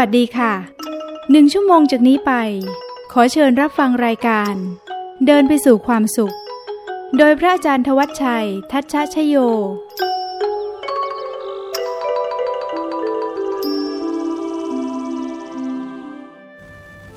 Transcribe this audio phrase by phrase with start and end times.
[0.00, 0.52] วัสดีค่ะ
[1.30, 2.32] หนึ่งชั่วโมงจากนี้ไป
[3.12, 4.54] ขอเชิญรับฟังรายการ
[5.26, 6.34] เดินไปสู่ความสุข
[7.18, 9.36] โดยพระอาจารย์ทวัชชัย ทัชชะชโย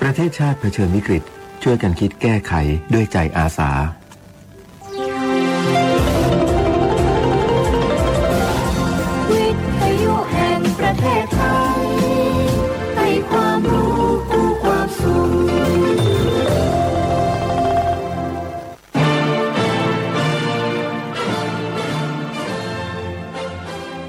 [0.00, 1.22] ประเทศชาติเผชิญวิกฤต
[1.62, 2.52] ช่วยกันคิดแก้ไข
[2.94, 3.70] ด้วยใจอาสา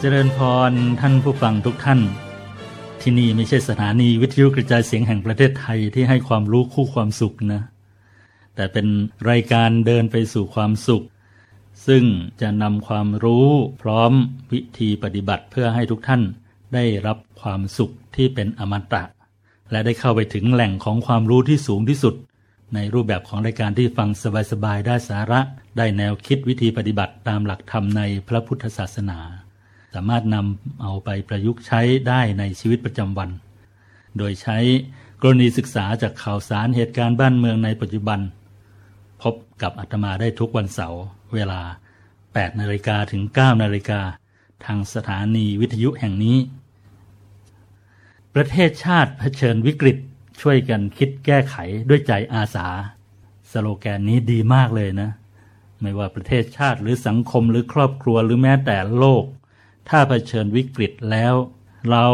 [0.07, 2.01] จริญพรท่านผู้ฟังทุกท่าน
[3.01, 7.61] ที่นี่ไม่ใช่สถานีวิทยุกระจายเสียงแห่งประเทศไทยที่ให้ความรู้คู่ความสุขนะ
[8.55, 8.87] แต่เป็น
[9.29, 11.05] รายการเดินไปสู่ความสุข
[11.87, 12.03] ซึ่ง
[12.41, 13.47] จะนำความรู้
[13.81, 14.11] พร้อม
[14.51, 16.21] วิธีปฏิบัติเพื่อให้ทุกท่าน
[16.73, 19.03] ได้รับความสุขที่เป็นอมตะ
[19.71, 22.15] และได้เข้าไปถึงแหล่งของความรู้ที่สูงที่สุด
[22.75, 24.09] ในรูปแบบของรายการที่ฟัง
[24.51, 25.41] สบายๆได้สาระ
[25.77, 29.19] ได้แนวคิดวิธีปฏิบัติตามหลักธรรมในพระพุทธศาสนา
[29.95, 33.29] สามารถนำเอาไปประยุกต์ใช้ได้ในชีวิตประจำวัน
[34.17, 34.57] โดยใช้
[35.21, 38.19] กรณีศึกษาจากข่าวสารเหตุการณ์บ้านเมืองในปัจจุบัน
[39.21, 41.01] พบกับอาตมาได้ทุกวันเสาร์
[41.33, 41.61] เวลา
[42.11, 44.01] 8 นาฬิกาถึง 9 นาฬิกา
[44.65, 46.37] ทางสถานีวิทยุแห่งนี้
[48.35, 49.97] ประเทศชาติเผชิญวิกฤต
[50.41, 51.55] ช่วยกันคิดแก้ไข
[51.89, 52.67] ด้วยใจอาสา
[53.51, 55.09] สโลแกนนี้ดีมากเลยนะ
[55.81, 59.23] ไม่ว่าประเทศชาติหรือสังคมหรือครอบครัวหรือแม้แต่โลก
[59.89, 61.33] ถ้าเผชิญวิกฤตแล้ว
[61.89, 62.05] เรา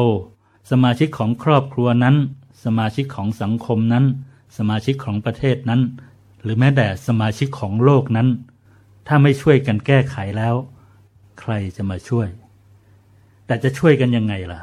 [0.72, 2.16] สมาชิกของครอบครัวนั้น
[2.64, 4.06] สมาชิกของสังคมนั้น
[4.58, 5.82] สมาชิกของประเทศนั้น
[6.44, 8.28] หรือแม้แต่สมาชิกของโลกนั้น
[9.08, 10.56] ถ้าไม่ช่วยกันแก้ไขแล้ว
[11.40, 12.28] ใครจะมาช่วย
[13.46, 14.62] แต่จะช่วยกันยังไงล่ะ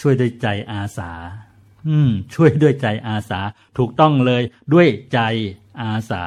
[0.00, 1.10] ช่วยด้วยใจอาสา
[1.88, 3.40] อืม ช่วยด้วยใจอาสา
[3.78, 5.18] ถูกต้องเลยด้วยใจ
[5.80, 6.24] อาสา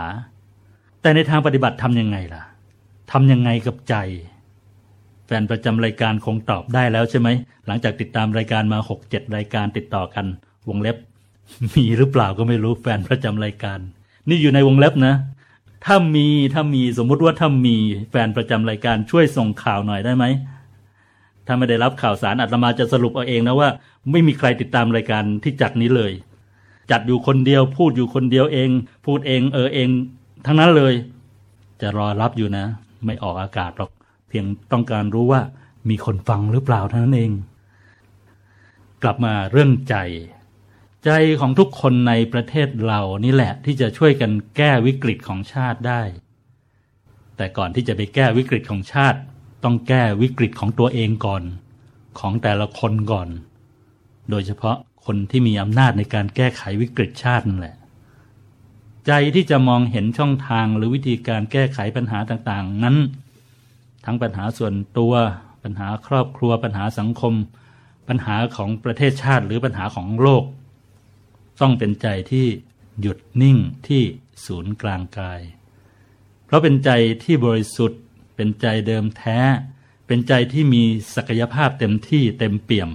[1.01, 2.43] แต่ในทางปฏิบัติทำยังไงล่ะ
[3.11, 3.95] ทำยังไงกับใจ
[5.33, 7.29] ฟนประจำรายการคงตอบได้แล้วใช่ไหม
[7.67, 10.25] หลังจากติดตามรายการมาหกเจ็ดรายการติดต่อกัน
[10.69, 10.97] วงเล็บ
[11.75, 13.79] มีหรือเปล่าก็ไม่รู้แฟนประจำรายการ
[14.29, 15.15] นี่อยู่ในวงเล็บนะ
[15.85, 17.75] ถ้ามีถ้ามีสมมุติว่าถ้ามี
[18.11, 20.25] แฟนประจำรายการช่วยส่งข่าวหน่อยได้ไหม
[21.47, 23.69] ถ้าไม่ได้รับข่าวสารอาตมาจะสรุปเอาเองนะว่า
[24.11, 26.11] ไม่มีใครติดตามรายการที่จัดนี้เลย
[26.91, 28.69] จัดอยู่คนเดียว พูดอยู่คนเดียวเอง
[29.05, 29.89] พูดเองเออเอง
[30.45, 30.93] ทั้งนั้นเลย
[31.81, 32.65] จะรอรับอยู่นะ
[33.05, 33.91] ไม่ออกอากาศหรอก
[34.33, 35.41] พียงต้องการรู้ว่า
[35.89, 37.31] มีคนฟังหรือเปล่าเท่านั้นเอง
[39.03, 39.95] กลับมาเรื่องใจ
[41.05, 46.01] ใจของทุกคนในประเทศเรานี่แหละที่จะช่วยกันแก้วิกฤตของชาติได้
[47.37, 49.19] แต่ก่อนที่จะไปแก้วิกฤตของชาติ
[49.63, 51.43] ต้องแก้วิกฤตของตัวเองก่อน
[52.19, 53.29] ของแต่ละคนก่อน
[54.29, 57.75] โดยเฉพาะคนที่มีอำนาจในการแก้ไขวิกฤตชาตินั่นแหละ
[59.07, 62.95] ใจที่จะมองเห็นช่องทางหรือวิธีการแก้ไขปัญหาต่าง ๆ นั้น
[64.05, 65.13] ทั้งปัญหาส่วนตัว
[65.63, 67.33] ปัญหาครอบครัวปัญหาสังคม
[68.07, 70.43] ปัญหาของประเทศชาติหรือปัญหาของโลก
[71.61, 72.47] ต้องเป็นใจที่
[73.01, 74.03] หยุดนิ่งที่
[74.45, 75.41] ศูนย์กลางกาย
[76.45, 76.89] เพราะเป็นใจ
[77.23, 78.01] ที่บริสุทธิ์
[78.35, 79.39] เป็นใจเดิมแท้
[80.07, 80.83] เป็นใจที่มี
[81.15, 82.89] ศักยภาพเต็มที่เต็มเปี่ยม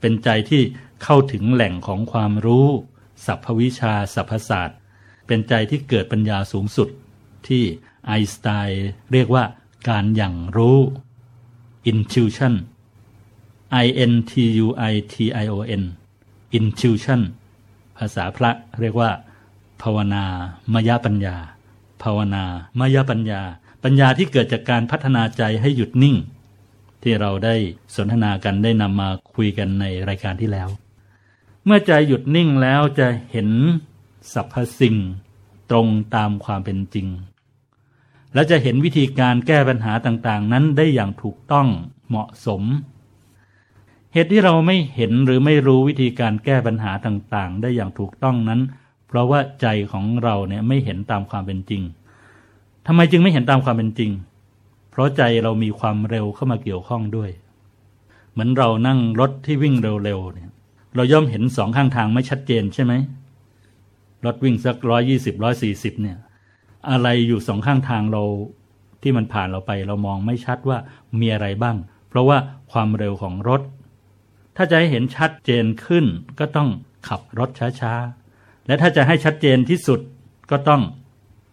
[0.00, 0.62] เป็นใจที่
[1.02, 2.68] เข้าถึงแหล่งของความรู้
[3.26, 4.78] สัพพวิชาสัพพศาสตร์
[5.26, 6.88] เป็นใจที่เกิดปัญญาสูงสุด
[7.48, 7.64] ที่
[8.06, 9.44] ไอสไตน์เรียกว่า
[9.88, 10.78] การอย่างรู้
[11.90, 12.54] intuition
[13.84, 14.32] i n t
[14.64, 15.14] u i t
[15.44, 15.82] i o n
[16.58, 17.20] intuition
[17.98, 19.10] ภาษาพระเรียกว่า
[19.82, 20.24] ภาวนา
[20.74, 21.36] มยปัญญา
[22.02, 22.44] ภาวนา
[22.80, 23.40] มยปัญญา
[23.84, 26.16] ปัญญาที่เกิดจากการพัฒนาใจให้หยุดนิ่ง
[27.02, 27.54] ที่เราได้
[27.94, 30.68] สนทนากันได้นำมาคุยกันในรายการที่แล้ว
[31.64, 33.48] เมื่อใจหยุดนิ่งแล้วจะเห็น
[34.32, 34.96] สรรพสิ่ง
[35.70, 37.06] ตรงตามความเป็นจริง
[38.34, 41.68] และจะเห็นวิธีการแก้ปัญหาต่างๆ นั้นได้อย่างถูกต้อง
[42.08, 42.62] เหมาะสม
[44.12, 48.60] เหตุที่เราไม่เห็นหรือไม่รู้วิธีการแก้ปัญหาต่างๆ ได้อย่างถูกต้องนั้น
[49.08, 51.82] เพราะว่าใจของเราเนี่ยไม่เห็นตามความเป็นจริง
[52.86, 54.10] ทำไมจึงไม่เห็นตามความเป็นจริง
[54.90, 57.30] เพราะใจเรามีความเร็วเข้ามาเกี่ยวข้องด้วย
[58.32, 60.50] เหมือนเรานั่งรถที่วิ่งเร็วๆเนี่ย
[60.94, 62.92] เราย่อมเห็นสองข้างทางไม่ชัดเจนใช่ไหม
[64.24, 66.16] รถวิ่งสักร้อยยี่สิบร้อยสี่สิบเนี่ย
[66.90, 68.22] อะไรอยู่สองข้างทางเรา
[69.02, 70.78] ที่มันผ่านเราไป เรามองไม่ชัดว่า
[71.20, 71.76] มีอะไรบ้าง
[72.08, 72.38] เพราะว่า
[72.72, 73.62] ความเร็วของรถ
[74.56, 76.04] ถ้าจะให้เห็นชัดเจนขึ้น
[76.40, 76.68] ก็ต้อง
[77.08, 77.50] ขับรถ
[77.80, 80.00] ช้าๆ และถ้าจะให้ชัดเจนที่สุด
[80.50, 80.82] ก็ต้อง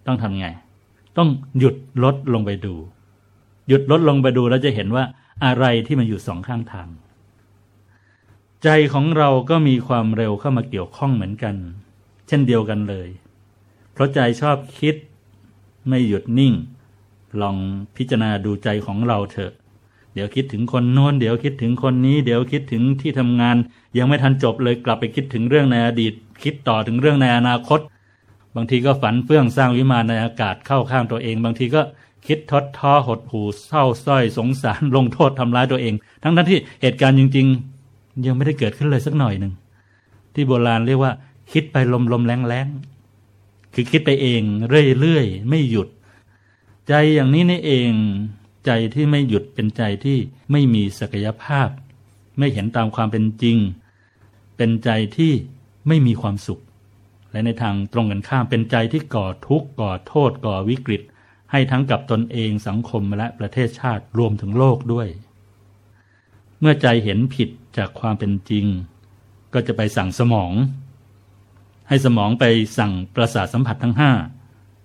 [0.08, 0.48] ต้องทำไง
[1.18, 2.76] ต้องหยุดรถลงไปดู
[3.68, 5.04] หยุดรถลงไปดูแล้วจะเห็นว่า
[5.46, 6.88] อะไรที่มันอยู่สองข้างทาง
[8.64, 11.56] ใจของเราก็มีความเร็วเข้ามาเกี่ยวข้องเหมือนกัน
[12.28, 13.08] เช่นเดียวกันเลย
[13.94, 14.96] เพราะใจชอบคิด
[15.88, 16.54] ไม่หยุดนิ่ง
[17.42, 17.56] ลอง
[17.96, 19.52] พิจารณาดูใจของเราเถอะ
[20.14, 23.56] เดี๋ยวคิดถึงคนโน้น เดี๋ยวคิดถึงคนนี้ เดี๋ยวคิดถึงที่ทำงาน
[23.98, 26.14] ยังไม่ทันจบเลยกลับไปคิดถึงเรื่องในอดีต
[26.44, 27.80] คิดต่อถึงเรื่องในอนาคต
[28.56, 31.82] บางทีก็ฝันเฟื่องสร้างวิมานในอากาศเข้าข้างตัวเอง บางทีก็
[32.28, 35.94] คิดทดท้อหดหู่เศร้าสร้อยสงสารลงโทษทำร้ายตัวเอง
[36.24, 37.48] ทั้งนั้นที่เหตุการณ์จริง
[37.86, 39.54] ๆ ยังไม่ได้เกิดขึ้นเลยสักหน่อยหนึ่ง
[40.34, 41.12] ที่โบราณเรียกว่า
[41.52, 42.97] คิดไปลมลมๆแรงแรงๆ
[43.74, 44.42] คือคิดไปเอง
[45.02, 45.88] เรื่อยๆไม่หยุด
[46.88, 47.92] ใจอย่างนี้นี่เอง
[48.66, 50.18] ใจที่ไม่หยุดเป็นใจที่
[50.52, 51.70] ไม่มีศักยภาพ
[52.38, 53.58] ไม่เห็นตามความเป็นจริง
[54.58, 55.34] เป็นใจที่
[55.88, 56.62] ไม่มีความสุข
[57.32, 61.02] และในทางตรงกันข้ามเป็นใจที่ก่อทุกข์ก่อโทษก่อวิกฤต
[61.52, 65.08] ให้ทั้งกับตนเองสังคมและประเทศชาติรวมถึงโลกด้วย
[66.60, 68.66] เมื่อใจเห็นผิดจากความเป็นจริง
[69.54, 70.52] ก็จะไปสั่งสมอง
[71.88, 72.46] ให้สมองไป
[72.78, 74.12] สั่งประสาทสัมผัสทั้งห้า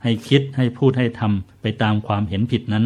[0.02, 2.84] ให้คิดให้พูดให้ทำไปตามความเห็นผิดนั้น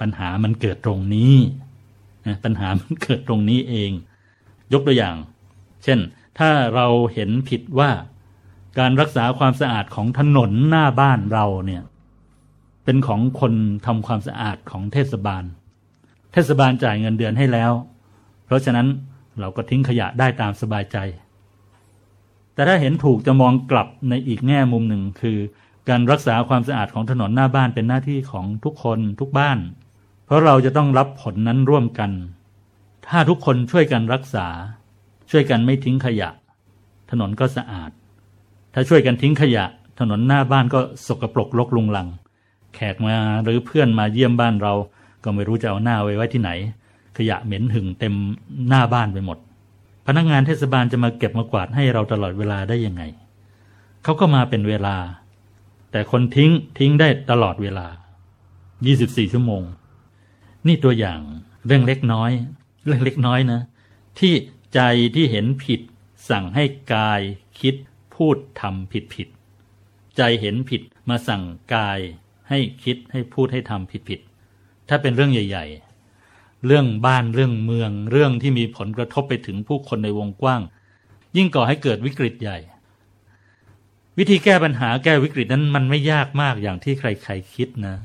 [0.00, 1.34] ปัญหามันเกิดตรงนี้
[2.26, 3.90] นะปัญหามันเกิดตรงนี้เอง
[4.72, 5.16] ยกตัวอย่าง
[5.84, 5.98] เช่น
[6.38, 7.90] ถ้าเราเห็นผิดว่า
[8.78, 11.82] การรักษาความสะอาดของถนนหน้าบ้านเราเนี่ย
[12.84, 13.52] เป็นของคน
[13.86, 15.44] ทำความสะอาดของเทศบาล
[16.32, 17.72] เทศบาลจ่ายเงินเดือนให้แล้ว
[18.44, 18.86] เพราะฉะนั้น
[19.40, 20.96] เราก็ทิ้งขยะได้ตามสบายใจ
[22.56, 25.38] แต่ถ้าเห็นถูกจะมองกลับในอีกแง่มุมหนึ่งคือ
[25.88, 29.58] การรักษาความสะอาดของถนนหน้าบ้านเป็นหน้าที่ของทุกคนทุกบ้าน
[30.24, 32.10] เพราะเราจะต้องรับผลนั้นร่วมกัน
[33.08, 34.46] ถ้าทุกคนช่วยกันรักษา
[35.30, 36.30] ช่วยกันไม่ทิ้งขยะ
[37.10, 37.90] ถนนก็สะอาด
[38.74, 39.64] ถ้าช่วยกันทิ้งขยะ
[40.00, 42.08] ถนนหน้าบ้านก็สกปรกรกลุงลัง
[42.74, 43.14] แขกมา
[43.44, 44.74] หรือเพื่อนมาเยี่ยมบ้านเรา
[45.24, 46.50] ก็ไม่รู้จะเอาหน้าไว้ไว้ที่ไหน
[47.18, 48.14] ขยะเหม็นหึงเต็ม
[48.68, 49.38] หน้าบ้านไปหมด
[50.06, 53.02] พนักงานเทศบาลจะมาเก็บมากวาดให้เราตลอดเวลาได้ยังไง
[54.02, 54.96] เขาก็มาเป็นเวลา
[55.90, 57.86] แต่คนทิ้งทิ้งได้ตลอดเวลา
[58.60, 59.62] 24 ชั่วโมง
[60.66, 61.20] นี่ตัวอย่าง
[61.66, 62.30] เรื่องเล็กน้อย
[62.84, 63.60] เรื่องเล็กน้อยนะ
[64.18, 64.32] ที่
[64.74, 64.80] ใจ
[65.14, 65.80] ที่เห็นผิด
[66.30, 66.64] สั่งให้
[66.94, 67.20] กาย
[67.60, 67.74] คิด
[68.14, 69.28] พูดทำผิดผิด
[70.16, 71.42] ใจเห็นผิดมาสั่ง
[71.74, 71.98] กาย
[72.48, 74.20] ให้คิดให้พูดให้ทำผิดผิด
[74.88, 75.85] ถ้าเป็นเรื่องใหญ่ ๆ
[76.66, 80.62] เรื่องบ้านเรื่องเมือง เรื่องที่มีผลกระทบไปถึงผู้คนในวงกว้าง
[81.36, 82.58] ยิ่งก่อให้เกิดวิกฤตใหญ่
[84.18, 87.96] วิธีแก้ปัญหาแก้วิกฤตนั้นมันไม่ยากมากอย่างที่ใครๆคิดนะ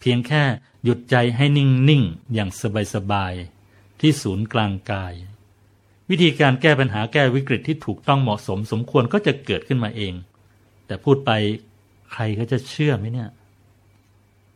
[0.00, 0.42] เพียงแค่
[0.84, 2.50] หยุดใจให้นิ่งๆอย่าง
[2.94, 5.14] สบายๆที่ศูนย์กลางกาย
[6.10, 10.14] วิธีการแก้ปัญหาแก้วิกฤตที่ถูกต้องเหมาะสมสมควรก็จะเกิดขึ้นมาเอง
[10.86, 11.30] แต่พูดไป
[12.12, 13.28] ใครก็จะเชื่อไหมเนี่ย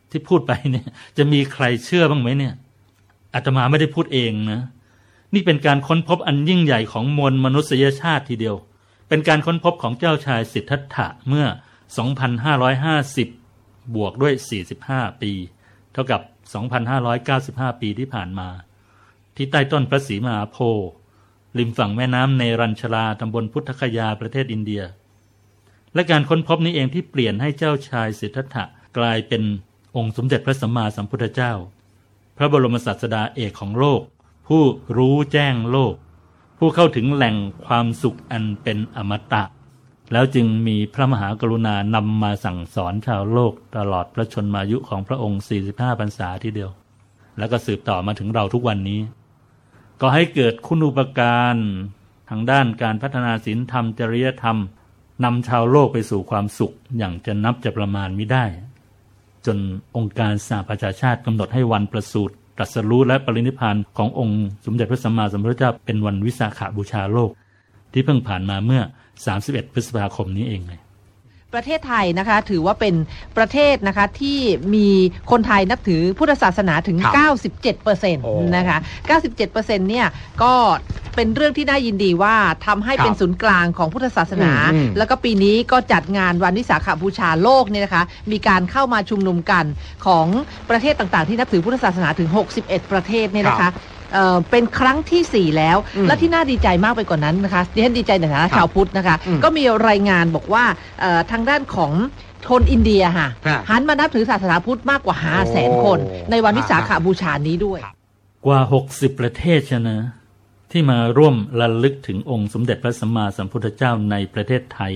[0.09, 0.87] ที่พูดไปเนี่ย
[1.17, 2.53] จะมีใครเชื่อบ้างไหมเนี่ย
[3.35, 4.61] อาตมาไม่ได้พูดเองนะ
[5.33, 8.55] นี่เป็นการค้นพบอันยิ่งใหญ่ของมวลมนุษยชาติทีเดียว
[9.07, 11.45] เป็นการค้นพบของเจ้าชายสิทธัตถะเมื่อ
[13.09, 14.33] 2,550 บวกด้วย
[14.77, 15.31] 45 ปี
[15.91, 16.21] เท่ากับ
[17.01, 18.49] 2,595 ปีที่ผ่านมา
[19.35, 20.89] ที่ใต้ต้นพระศรีมหาโพธิ์
[21.57, 24.83] ริมฝั่งแม่น้ำในรัญชลาตำบลพุทธคยาประเทศอินเดีย
[25.93, 28.63] และการค้นพบนี้เองที่เปลี่ยนให้เจ้าชายสิทธัตถะ
[28.97, 29.43] กลายเป็น
[29.95, 31.53] องค์สมเด็จพระสัมมาสัมพุทธเจ้า
[32.37, 34.01] พระบรมศาสดาเอกของโลก
[34.47, 34.63] ผู้
[34.97, 35.95] รู้แจ้งโลก
[36.57, 39.43] ผู้เข้าถึงแหล่งความสุขอันเป็นอมตะ
[40.11, 46.71] แล้วจึงมีพระมหากรุณานำมาสั่งสอนชาวโลกตลอดพระชนมายุของพระองค์ 45พรรษาทีเดียว
[47.37, 49.01] แล้วก็สืบต่อมาถึงเราทุกวันนี้
[50.01, 51.55] ก็ให้เกิดคุณูปการ
[52.29, 54.57] ทางด้านการพัฒนาศีลธรรมจริยธรรม
[55.23, 58.45] นำชาวโลกไปสู่ความสุขอย่างจะนับจะประมาณไม่ได้
[59.45, 59.57] จน
[59.97, 67.31] องค์การสหประชาชาติกำหนดให้วันประสูติตรัสรู้และปรินิพพานขององค์สมเด็จพระสัมมาสัมพุทธเจ้าเป็นวันวิสาขาบูชาโลก
[67.91, 68.81] ที่เพิ่งผ่านมาเมื่อ
[69.27, 70.79] 31 พฤษภาคมนี้เองเลย
[71.55, 72.95] ประเทศไทยนะคะ ถือว่าเป็น
[73.37, 74.39] ประเทศนะคะที่
[74.75, 74.89] มี
[75.31, 77.13] คนไทยนับถือพุทธศาสนาถึง ครับ
[77.83, 78.77] 97%โอ้นะคะ
[79.27, 80.07] 97%เนี่ย
[80.41, 80.53] ก็
[81.15, 82.35] เป็นเรื่องที่น่ายินดีว่า
[82.65, 89.65] ทำให้ครับเป็นศูนย์กลางของพุทธศาสนา อืมอืม แล้วก็ปีนี้ก็จัดงานวันวิสาขบูชาโลกเนี่ยนะคะ มีการเข้ามาชุมนุมกัน
[90.05, 90.27] ของ
[90.69, 92.29] ประเทศต่างๆ ที่นับถือพุทธศาสนาถึง
[92.61, 93.69] 61 ประเทศเนี่ยนะคะ
[94.13, 100.63] เอ่อเป็นครั้งทีสี่ 4 แล้ว อืมและที่น่าดีใจมากไปกว่านนั้นนะคะดิฉันดีใจในฐานะชาวพุทธนะคะ อืมก็มีรายงานบอกว่า
[101.01, 101.91] เอ่อทางด้านของ
[102.47, 107.79] ทนอินเดียค่ะครับหันมานับถือศาสนาพุทธมากกว่า 5 0 0แสนคน โอ้ ในวันวิสาขาบูชานี้ด้วย
[108.45, 108.59] กว่า
[108.91, 109.97] 60 ประเทศชนะ
[110.71, 114.93] ที่มาร่วมระลึกถึงองค์สมเด็จพระสัมมาสัมพุทธเจ้าในประเทศไทย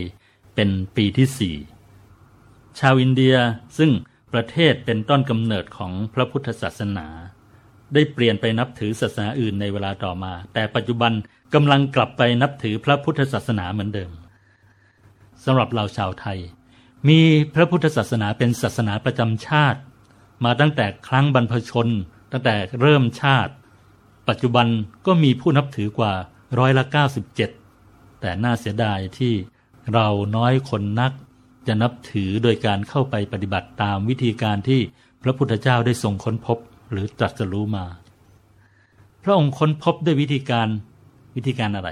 [0.56, 1.56] เป็นปีที่สี่
[2.80, 3.36] ชาวอินเดีย
[3.78, 3.92] ซึ่ง
[4.34, 7.08] ประเทศเป็นต้นกำเนิดของพระพุทธศาสนา
[7.93, 11.12] ได้เปลี่ยนไปนับถือศาสนาอื่นในเวลาต่อมา แต่ปัจจุบัน
[11.53, 14.12] กำลังกลับไปนับถือพระพุทธศาสนาเหมือนเดิม
[15.43, 16.39] สำหรับเราชาวไทย
[17.08, 17.19] มี
[17.55, 19.79] พระพุทธศาสนาเป็นศาสนาประจำชาติ
[20.46, 21.88] มาตั้งแต่ครั้งบรรพชน
[22.31, 23.53] ตั้งแต่เริ่มชาติ
[24.29, 24.67] ปัจจุบัน
[25.05, 26.13] ก็มีผู้นับถือกว่า
[26.60, 26.84] ร้อยละ
[27.53, 29.34] 97 แต่น่าเสียดายที่
[29.93, 31.12] เราน้อยคนนัก
[31.67, 34.81] จะนับถือโดยการเข้าไปปฏิบัติตามวิธีการที่
[35.24, 36.58] พระพุทธเจ้าได้ทรงค้นพบ
[36.91, 37.86] หรือตรัสรู้มา
[39.24, 40.67] พระองค์ค้นพบด้วยวิธีการ
[41.36, 41.89] วิธีการอะไร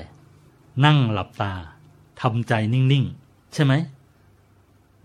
[0.85, 1.53] นั่งหลับตา
[2.21, 3.73] ทำใจนิ่งๆ ใช่ไหม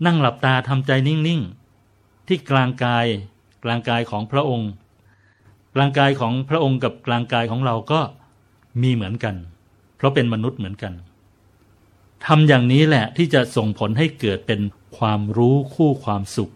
[0.05, 3.05] นั่งหลับตาทำใจนิ่งๆ ที่กลางกาย
[3.63, 4.71] กลางกายของพระองค์
[5.75, 7.99] กลางกายของพระองค์กับกลางกายของเราก็
[8.81, 9.35] มีเหมือนกัน
[9.95, 10.93] เพราะเป็นมนุษย์เหมือนกัน
[12.25, 14.61] ทำอย่างนี้แหละที่จะส่งผลให้เกิดเป็น
[14.97, 16.53] ความรู้คู่ความสุข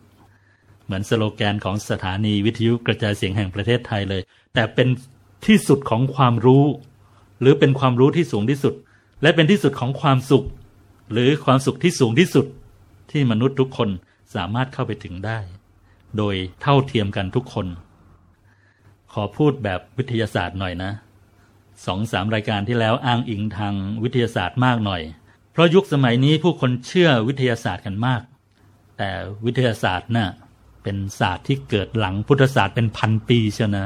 [0.88, 4.22] เหมือนสโลแกนของสถานีวิทยุกระจายเสียงแห่งประเทศไทยเลย
[4.53, 4.88] แต่เป็น
[5.46, 6.65] ที่สุดของความรู้
[7.41, 8.74] หรือเป็นความรู้ที่สูงที่สุด
[9.22, 10.46] และเป็นที่สุดของความสุข
[11.12, 12.46] หรือความสุขที่สูงที่สุด
[13.12, 13.89] ที่มนุษย์ทุกคน
[14.36, 15.39] สามารถเข้าไปถึงได้
[16.17, 17.67] โดยเท่าเทียมกันทุกคน
[19.13, 20.91] ขอพูดแบบวิทยาศาสตร์หน่อยนะ
[21.86, 25.01] สองสามรายการที่แล้วอ้างอิงทางวิทยาศาสตร์มากหน่อย
[25.51, 28.22] เพราะยุคสมัยนี้ผู้คนเชื่อวิทยาศาสตร์กันมาก
[28.98, 29.10] แต่
[29.46, 30.27] วิทยาศาสตร์น่ะ
[30.88, 33.86] เป็นศาสตร์ที่เกิดหลังพุทธศาสตร์เป็นพันปีเชียนะ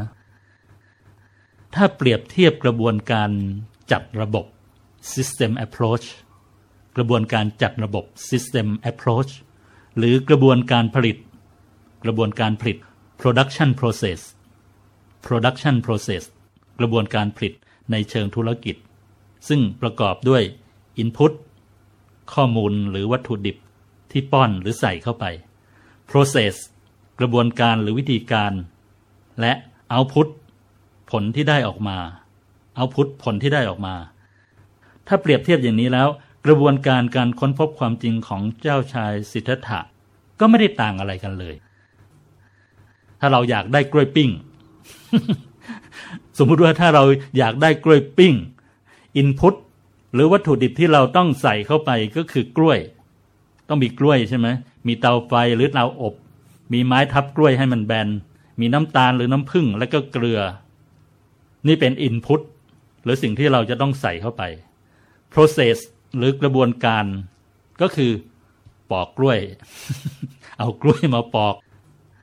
[1.76, 3.30] ถ้าเปรียบเทียบกระบวนการ
[3.92, 4.46] จัดระบบ
[5.14, 6.06] system approach
[6.96, 9.32] กระบวนการจัดระบบ system approach
[9.98, 11.18] หรือกระบวนการผลิต
[12.04, 12.78] กระบวนการผลิต
[13.22, 14.20] production process
[15.26, 16.24] production process
[16.80, 17.54] กระบวนการผลิต
[17.92, 18.76] ในเชิงธุรกิจ
[19.48, 20.44] ซึ่งประกอบด้วย
[21.02, 21.32] input
[22.34, 23.58] ข้อมูลหรือวัตถุดิบ
[24.12, 25.26] ที่ป้อนหรือใส่เข้าไป
[26.10, 26.56] process
[27.22, 28.54] กระบวนการหรือวิธีการ
[29.42, 29.54] และ
[29.94, 30.28] output
[31.12, 31.98] ผลที่ได้ออกมา
[32.78, 33.96] output ผลที่ได้ออกมา
[35.08, 36.08] ถ้าเปรียบเทียบอย่างนี้แล้ว
[36.46, 39.80] กระบวนการการค้นพบความจริงของเจ้าชายสิทธัตถะ
[40.40, 41.56] ก็ไม่ได้ต่างอะไรกันเลย
[43.20, 44.30] ถ้าเราอยากได้กล้วยปิ้ง
[46.38, 47.04] สมมุติว่าถ้าเรา
[47.38, 48.34] อยากได้กล้วยปิ้ง
[49.18, 49.56] อินพุต
[50.14, 52.80] หรือวัตถุดิบที่เราต้องใส่เข้าไปก็คือกล้วย
[53.68, 54.48] ต้องมีกล้วยใช่ไหม
[54.88, 56.16] มีเตาไฟหรือเตาอบ
[56.72, 58.08] มีไม้ทับกล้วยให้มันแบน
[58.60, 60.40] มีน้ำตาลหรือน้ำผึ้งแล้วก็เกลือ
[61.68, 62.42] นี่เป็นอินพุต
[63.04, 64.44] หรือสิ่งที่เราจะต้องใส่เข้าไป
[65.34, 65.78] process
[66.18, 67.06] หรือกระบวนการ
[67.82, 68.12] ก็คือ
[68.92, 69.40] ปอกกล้วย
[70.58, 71.56] เอากล้วยมาปอก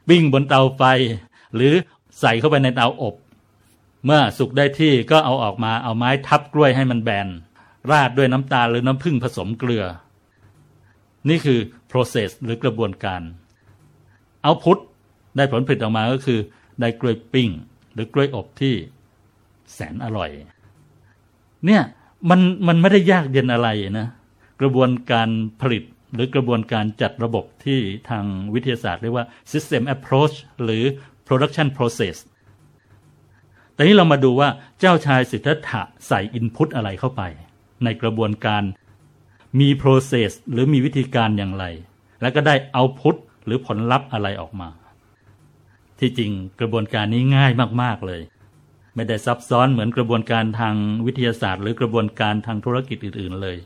[0.09, 0.83] ปิ้งบนเตาไฟ
[1.55, 1.73] หรือ
[2.21, 3.15] ใส่เข้าไปในเตาอบ
[4.05, 7.29] เมื่อสุกได้ที่ก็เอาออกมาเอาไม้ทับกล้วยให้มันแบน
[7.91, 9.85] ราดด้วยน้ำตาลหรือน้ำผึ้งผสมเกลือ
[11.29, 11.59] นี่คือ
[11.91, 13.23] process หรือกระบวนการ
[14.47, 14.79] output
[15.37, 16.41] ได้ผลผลิตออกมาก็คือ
[16.81, 17.49] ได้กล้วยปิ้ง
[17.93, 18.75] หรือกล้วยอบที่
[19.73, 20.31] แสนอร่อย
[21.67, 21.83] เนี่ย
[22.31, 23.69] มันมันไม่ได้ยากเย็นอะไร
[23.99, 24.09] นะ
[24.61, 25.29] กระบวนการ
[25.61, 25.83] ผลิต
[26.15, 27.79] หรือกระบวนการจัดระบบที่
[28.11, 30.85] ทางวิทยาศาสตร์เรียกว่า system approach หรือ
[31.27, 32.17] production process
[33.75, 34.49] แต่นี้เรามาดูว่า
[34.81, 37.23] เจ้าชายสิทธัตถะใส่ input อะไรเข้าไป
[37.85, 38.63] ในกระบวนการ
[39.61, 41.65] มี process หรือมีวิธีการอย่างไร
[42.21, 43.17] แล้วก็ได้ output
[43.49, 44.69] หรือผลลัพธ์อะไรออกมา
[45.99, 47.53] ที่จริงกระบวนการนี้ง่าย
[47.83, 48.21] มาก ๆ เลย
[48.95, 50.75] ไม่ได้ซับซ้อนเหมือนกระบวนการทาง
[51.07, 53.57] วิทยาศาสตร์ หรือกระบวนการทางธุรกิจอื่น ๆ เลย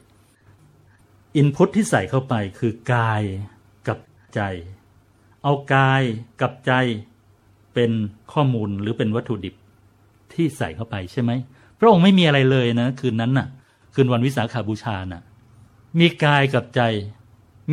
[1.36, 3.22] อินพุตที่ใส่เข้าไปคือกาย
[3.88, 3.98] กับ
[4.34, 4.40] ใจ
[5.42, 6.02] เอากาย
[6.40, 6.72] กับใจ
[7.74, 7.90] เป็น
[8.32, 9.54] ข้อมูลหรือเป็นวัตถุดิบ
[10.32, 11.30] ที่ใส่เข้าไปใช่ไหม
[11.78, 13.48] พระองค์ไม่มีอะไรเลยนะ คืนนั้นน่ะ
[13.94, 15.22] คืนวันวิสาขาบูชาน่ะ
[15.98, 16.80] มีกายกับใจ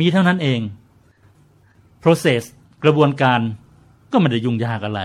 [0.00, 0.60] มีเท่านั้นเอง
[2.02, 2.42] process
[2.84, 3.40] กระบวนการ
[4.12, 5.00] ก็ไม่ได้ยุ่งยากอะไร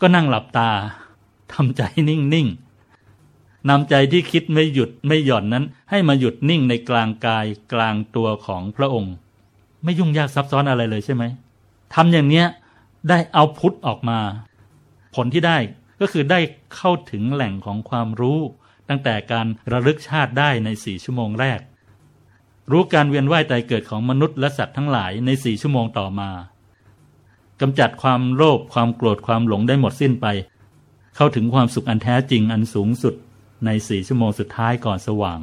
[0.00, 0.70] ก็นั่งหลับตา
[1.52, 9.14] ทำใจนิ่งๆนำใจที่คิดไม่หยุดไม่หย่อนนั้น ให้มาหยุดนิ่งในกลางกายกลางตัวของพระองค์
[9.84, 11.24] ไม่ยุ่งยากซับซ้อนอะไรเลยใช่ไหม
[11.94, 12.46] ทำอย่างเนี้ย
[13.08, 14.18] ได้เอาพุทธออกมา
[15.14, 15.58] ผลที่ได้
[16.00, 16.40] ก็คือได้
[16.74, 18.38] เข้าถึงแหล่งของความรู้
[18.88, 21.60] ตั้งแต่การระลึกชาติได้ในสี่ชั่วโมงแรก
[22.70, 26.30] รู้การเวียนว่ายตายเกิดของมนุษย์และสัตว์ทั้งหลายในสี่ชั่วโมงต่อมา
[27.60, 30.26] กำจัดความโลภความโกรธความหลงได้หมดสิ้นไป
[31.16, 33.14] เข้าถึงความสุขอันแท้จริงอันสูงสุด
[33.66, 35.40] ในสี่ชั่วโมงสุดท้ายก่อนสว่าง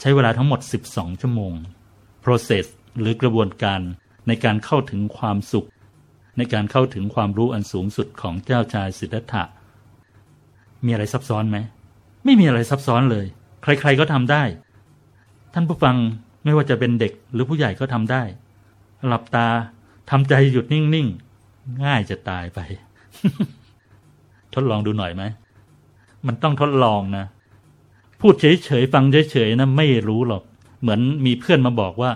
[0.00, 1.52] ใช้เวลาทั้งหมด 12 ชั่วโมง
[2.24, 2.66] process
[3.00, 3.80] หรือกระบวนการ
[4.26, 5.66] ในการเข้าถึงความสุข
[6.36, 9.44] ในการเข้าถึงความรู้อันสูงสุดของเจ้าชายสิทธัตถะ
[10.84, 11.56] มีอะไรซับซ้อนไหม
[12.24, 13.26] ไม่มีอะไรซับซ้อนเลย
[13.62, 14.42] ใครๆก็ทำได้
[15.54, 15.96] ท่านผู้ฟัง
[16.44, 18.22] ไม่ว่าจะเป็นเด็กหรือผู้ใหญ่ก็ทำได้
[19.06, 19.46] หลับตา
[20.10, 22.60] ทำใจหยุดนิ่งๆ ง่ายจะตายไป
[24.54, 25.22] ทดลองดูหน่อยไหม
[26.26, 27.24] มันต้องทดลองนะ
[28.20, 30.42] พูดเฉยๆ ฟังเฉยๆนะไม่รู้หรอก
[30.80, 32.10] เหมือนมีเพื่อนมาบอกว่า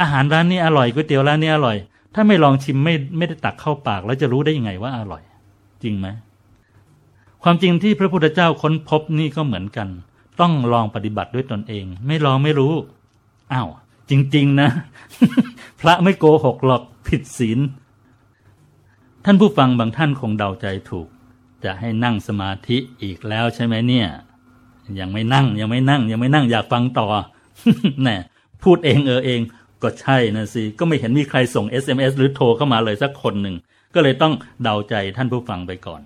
[0.00, 1.76] อาหารร้านนี้อร่อยก๋วยเตี๋ยวร้านนี้อร่อย
[2.14, 5.22] ถ้าไม่ลองชิมไม่ไม่ได้ตักเข้าปาก แล้วจะรู้ได้ยังไงว่าอร่อย
[5.82, 6.06] จริงไหม
[7.42, 9.88] ความจริงที่พระพุทธเจ้าค้นพบนี่ก็เหมือนกัน
[10.40, 12.74] ต้องลองปฏิบัติด้วยตนเอง ไม่ลองไม่รู้
[13.52, 13.68] อ้าว
[14.10, 14.68] จริง ๆ นะ
[15.80, 17.58] พระไม่โกหกหรอกผิดศีล
[19.24, 21.08] ท่านผู้ฟังบางท่านคงเดาใจถูก
[21.64, 24.08] จะให้นั่งสมาธิอีกแล้วใช่ไหมเนี่ย
[25.00, 27.06] ยังไม่นั่งยังไม่นั่ง ยังไม่นั่งอยากฟังต่อ
[28.02, 28.16] แน่
[28.62, 29.40] พูดเองเออเอง
[29.82, 33.56] ก็ใช่นะสิ ก็ไม่เห็นมีใครส่ง SMS หรือโทรเข้ามาเลยสักคนหนึ่ง
[33.94, 36.02] ก็เลยต้องเดาใจท่านผู้ฟังไปก่อน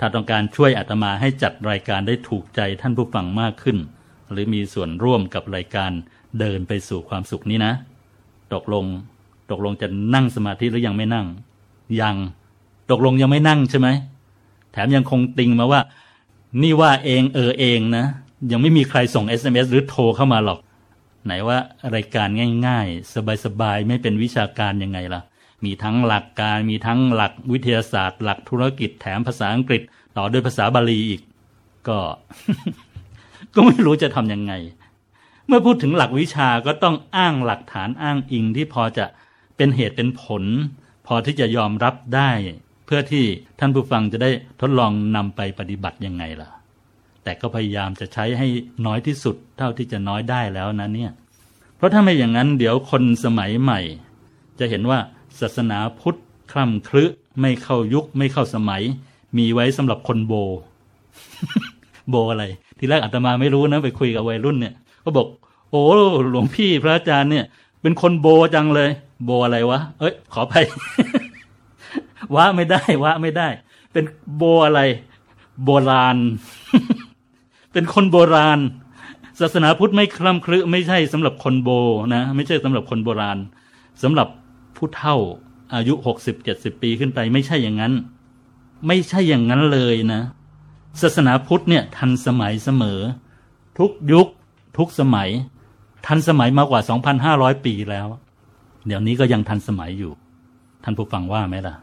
[0.00, 3.78] ถ้าต้องการช่วยอาตมาให้จัดรายการได้ถูกใจท่านผู้ฟังมากขึ้น
[4.32, 5.90] หรือมีส่วนร่วมกับรายการ
[6.40, 7.72] เดินไปสู่ความสุขนี้นะ
[8.54, 8.84] ตกลง
[9.50, 11.26] ตกลงจะนั่งสมาธิหรือยังไม่นั่ง
[12.00, 12.16] ยัง
[12.90, 13.88] ตกลงยังไม่นั่งใช่ไหม
[14.72, 15.80] แถมยังคงติงมาว่า
[16.62, 18.06] นี่ว่าเองเออเองนะ
[18.50, 20.58] ยังไม่มีใครส่ง SMS หรือโทรเข้ามาหรอก
[21.24, 21.58] ไหนว่า
[21.94, 22.28] รายการ
[22.66, 25.20] ง่าย ๆ สบายๆไม่เป็นวิชาการยังไงล่ะ
[25.64, 29.82] มีทั้งหลักการมีทั้งหลักวิทยาศาสตร์ หลักธุรกิจแถมภาษาอังกฤษ
[30.16, 31.22] ต่อด้วยภาษาบาลีอีก
[31.88, 31.98] ก็
[33.54, 34.52] ก็ไม่รู้จะทำยังไง
[35.46, 39.04] เมื่อพูดถึงหลักวิชาก็ต้องอ้างหลักฐานอ้างอิงที่พอจะ
[39.56, 40.44] เป็นเหตุเป็นผล
[41.06, 42.30] พอที่จะยอมรับได้
[42.86, 43.24] เพื่อที่
[43.58, 46.48] ท่านผู้ฟังจะได้ทดลองนำไปปฏิบัติยังไงล่ะ
[47.22, 48.46] แต่ก็พยายามจะใช้ให้
[48.86, 51.12] น้อยที่สุด เท่าที่จะน้อยได้แล้วนะเนี่ย
[51.76, 53.80] เพราะถ้าไม่อย่างนั้นเดี๋ยวคนสมัยใหม่
[54.58, 54.98] จะเห็นว่า
[55.40, 56.18] ศาสนาพุทธ
[56.52, 57.04] คล่ำคลึ
[57.40, 58.82] ไม่เข้ายุคไม่เข้าสมัย
[59.36, 60.34] มีไว้สำหรับคนโบ
[62.08, 62.44] โบอะไร
[62.78, 64.74] ทีแรกอาตมาไม่รู้นะไปคุยกับวัยรุ่นเนี่ย
[65.04, 65.26] ก็บอก
[65.70, 65.82] โอ้
[66.32, 67.44] หลวงพี่พระอาจารย์เนี่ย
[67.82, 68.90] เป็นคนโบจังเลย
[69.24, 70.54] โบอะไรวะเอ้ย ขอไป
[72.34, 73.48] ว่าไม่ได้ว่าไม่ได้
[73.92, 74.04] เป็น
[74.36, 74.80] โบอะไร
[75.64, 76.16] โบราณ
[77.72, 78.58] เป็นคนโบราณ
[79.40, 81.70] ศาสนาพุทธไม่คล่ำคลึไม่ใช่สำหรับคนโบ
[82.14, 83.38] นะ ไม่ใช่สำหรับคนโบราณ
[84.02, 84.28] สำหรับ
[84.76, 85.16] ผู้เฒ่า
[85.74, 87.92] อายุหกสิบเจ็ดสิบปีขึ้นไป ไม่ใช่อย่างนั้น
[88.86, 90.22] ไม่ใช่อย่างนั้นเลยนะ
[91.00, 93.00] ศาสนาพุทธเนี่ย ทันสมัยเสมอ
[93.78, 94.28] ทุกยุค
[94.78, 95.28] ทุกสมัย
[96.06, 96.80] ทันสมัยมากกว่า
[97.24, 98.06] 2,500 ปีแล้ว
[98.86, 100.12] เดี๋ยวนี้ก็ยังทันสมัยอยู่
[100.84, 101.74] ท่านผู้ฟังว่าไหมล่ะ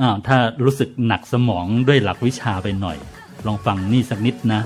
[0.00, 2.96] อ้าวถ้ารู้สึกหนักสมองด้วยหลักวิชาไปหน่อย
[3.46, 4.60] ลองฟังนี่สักนิดนะ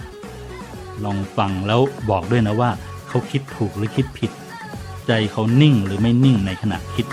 [1.05, 2.70] ลองฟังแล้วบอกด้วยนะว่า
[3.09, 4.31] เขาคิดถูกหรือคิดผิด
[5.07, 7.07] ใจเขานิ่งหรือไม่นิ่งในขณะคิด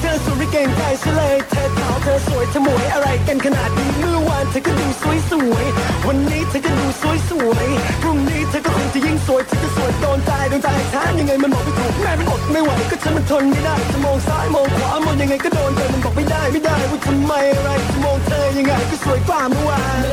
[0.00, 20.06] เธอสวยไม่เก่งใจฉันเลยเธอขาวเธอสวยเธอหมวยอะไรกันขนาดนี้เมื่อวานเธอก็ดูสวยสวยๆวันนี้เธอก็ดูสวยสวยๆพรุ่งนี้เธอก็คงจะยิ่งสวยเธอจะสวยโดนใจโดนใจช้ายังไงมันบอกไม่ถูกแม่มันอดไม่ไหวก็ฉันมันทนไม่ได้จะมองซ้ายมองขวามองยังไงก็โดนเธอมันบอกไม่ได้ไม่ได้ว่าทำไมอะไรจะมองเธอยังไงก็สวยกว่าเมื่อวาน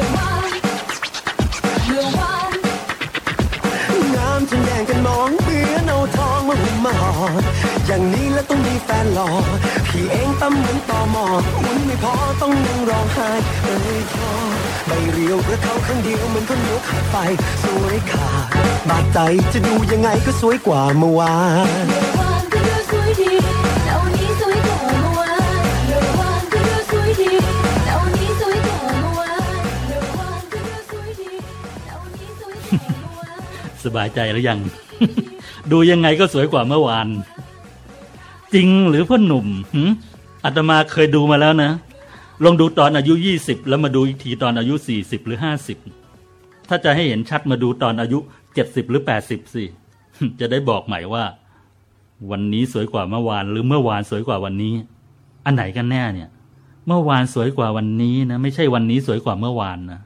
[1.96, 2.45] งา
[4.58, 7.12] มจนแย่งกันมองเบื่อเอาทองมาหุ้มมาห่อ
[7.86, 9.30] อย่างนี้แล้วต้องมีแฟนหล่อ
[9.90, 11.26] พี่เองตั้มเหมือนต่อหมอ
[11.62, 13.30] หมุนไม่พอต้องนั่งร้องไห้
[13.64, 14.30] เอ้ยพอ
[14.88, 17.18] ใบเรียวกระเขาข้างเดียวเหมือนคนเหนียวขาดไป
[17.64, 18.50] สวยขาด
[18.90, 19.20] บาดใจ
[19.54, 21.36] จะดูยังไงก็สวยกว่าเมื่อวา
[22.24, 22.25] น
[33.98, 34.60] บายใจหรือยัง
[35.72, 37.08] ดูยังไงก็สวยกว่าเมื่อวาน
[38.54, 39.48] จริงหรือพ่อหนุ่ม
[40.46, 41.72] อาตมาเคยดูมาแล้วนะ
[42.44, 45.78] ลองดูตอนอายุยี่สิบแล้วมาดูอีกทีตอนอายุสี่สิบหรือห้าสิบ
[46.70, 48.20] ถ้าจะให้เห็นชัดมาดูตอนอายุ
[48.54, 49.64] เจ็ดสิบหรือแปดสิบสิ
[50.40, 51.24] จะได้บอกใหม่ว่า
[52.32, 54.74] วันนี้สวยกว่าเมื่อวาน หรือเมื่อวานสวยกว่าวันนี้
[55.46, 56.30] อันไหนกันแน่เนี่ย
[56.88, 60.00] เมื่อวานสวยกว่าวันนี้นะ ไม่ใช่วันนี้สวยกว่าเมื่อวานนะ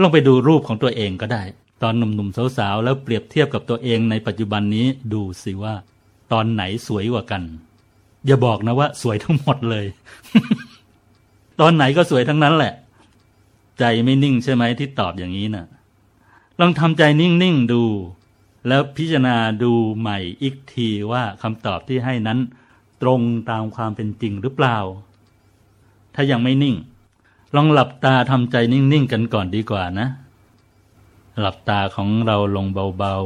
[0.00, 1.42] ลองไปดูรูปของตัวเองก็ได้
[1.82, 5.74] ตอนหนุ่มๆสาวๆแล้วเปรียบเทียบกับตัวเองในปัจจุบันนี้ดูสิว่า
[6.32, 7.42] ตอนไหนสวยกว่ากัน
[8.26, 9.86] อย่าบอกนะว่า สวยทั้งหมดเลย
[11.60, 12.72] ตอนไหนก็สวยทั้งนั้นแหละ
[13.78, 15.66] ใจไม่นิ่งใช่ไหมที่ตอบอย่างนี้นะ่ะ
[16.60, 17.82] ลองทำใจนิ่งๆดู
[18.68, 22.38] แล้วพิจารณาดูใหม่อีกทีว่าคำตอบที่ให้นั้น
[23.02, 24.76] ตรงตามความเป็นจริงหรือเปล่า
[26.14, 26.76] ถ้ายังไม่นิ่ง
[27.54, 30.08] ลองหลับตาทำใจนิ่งๆกันก่อนดีกว่านะ
[31.40, 32.66] หลับตาของเราลง
[32.98, 33.16] เบา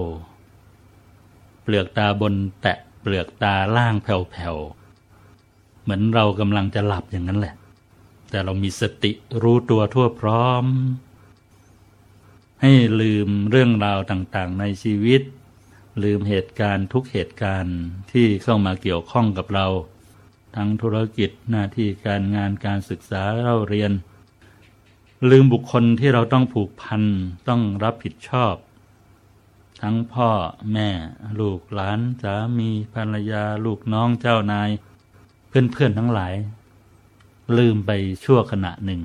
[0.77, 7.55] ๆ เปลือกตาบนแตะเปลือกตาล่างแผ่วๆ เหมือนเรากำลังจะหลับอย่างนั้นแหละ
[8.31, 10.65] แต่เรามีสติรู้ตัวทั่วพร้อม
[12.63, 15.23] ให้ลืมเรื่องราวต่างๆในชีวิต
[16.03, 17.77] ลืมเหตุการณ์ทุกเหตุการณ์
[18.13, 19.67] ที่เข้ามาเกี่ยวข้องกับเรา
[20.57, 23.93] ทั้งธุรกิจหน้าที่การงานการศึกษาเล่าเรียน
[25.31, 27.03] ลืมบุคคลที่เราต้องผูกพัน
[27.49, 28.55] ต้องรับผิดชอบ
[29.81, 30.31] ทั้งพ่อ
[30.73, 30.89] แม่
[31.41, 34.71] ลูกหลานสามีภรรยาลูกน้องเจ้านาย
[35.49, 36.35] เพื่อนๆทั้งหลาย
[37.59, 37.91] ลืมไป
[38.25, 39.01] ชั่วขณะหนึ่ง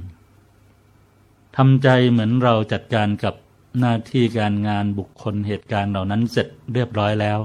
[1.57, 3.35] ทำใจเหมือนเราจัดการกับ
[3.79, 7.39] หน้าที่การงานบุคคลเหตุการณ์เหล่านั้นเสร็จเรียบร้อยแล้ว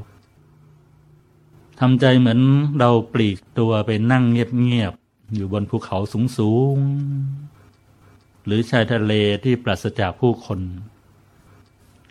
[1.80, 2.40] ทำใจเหมือน
[2.78, 5.96] เราปลีกตัวไปนั่งเงียบๆอยู่บนภูเขา
[6.38, 7.51] สูงๆ
[8.44, 9.12] หรือชายทะเล
[9.44, 10.60] ที่ปราศจากผู้คน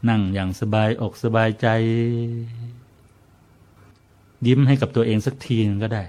[0.09, 1.67] นั่งอย่างสบายอกสบายใจ
[4.47, 6.03] ยิ้มให้กับตัวเองสักทีนึงก็ได้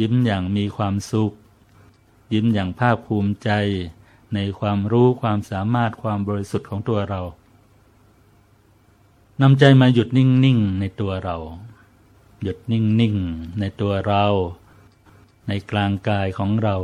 [0.00, 1.32] ยิ้มอย่างมีความสุข
[2.34, 3.50] ยิ้มอย่างภาคภูมิใจ
[4.34, 7.20] ในความรู้ความสามารถความบริสุทธิ์ของตัวเรา
[9.42, 11.36] นำใจมาหยุดนิ่ง ๆ ในตัวเรา
[12.42, 14.24] หยุดนิ่ง ๆ ในตัวเรา
[15.48, 16.76] ในกลางกายของเรา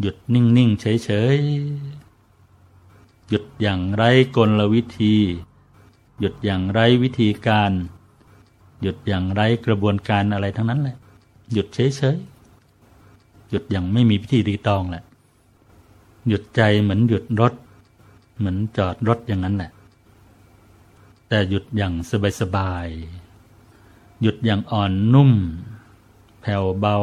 [0.00, 1.38] หยุดนิ่ง ๆ เฉย
[2.14, 5.14] ๆ หยุดอย่างไร้กลวิธี
[6.20, 7.72] หยุดอย่างไร้วิธีการ
[8.82, 10.96] หยุดอย่างไร้กระบวนการอะไรทั้งนั้นแหละ
[11.52, 12.16] หยุดเฉย
[12.84, 15.04] ๆ หยุดอย่างไม่มีพิธีรีตองแหละ
[16.28, 17.54] หยุดใจเหมือนหยุดรถ
[18.38, 19.70] เหมือนจอดรถอย่างนั้นแหละ
[21.28, 21.94] แต่หยุดอย่าง
[22.40, 22.86] สบาย
[23.54, 25.32] ๆ หยุดอย่างอ่อนนุ่ม
[26.40, 26.96] แผ่วเบา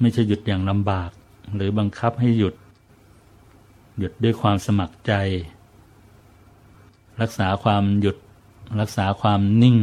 [0.00, 1.10] ไม่ใช่หยุดอย่างลำบาก
[1.54, 2.54] หรือบังคับให้หยุด
[3.98, 5.12] หยุดด้วยความสมัครใจ
[7.20, 8.16] รักษาความหยุด
[8.80, 9.78] รักษาความนิ่ง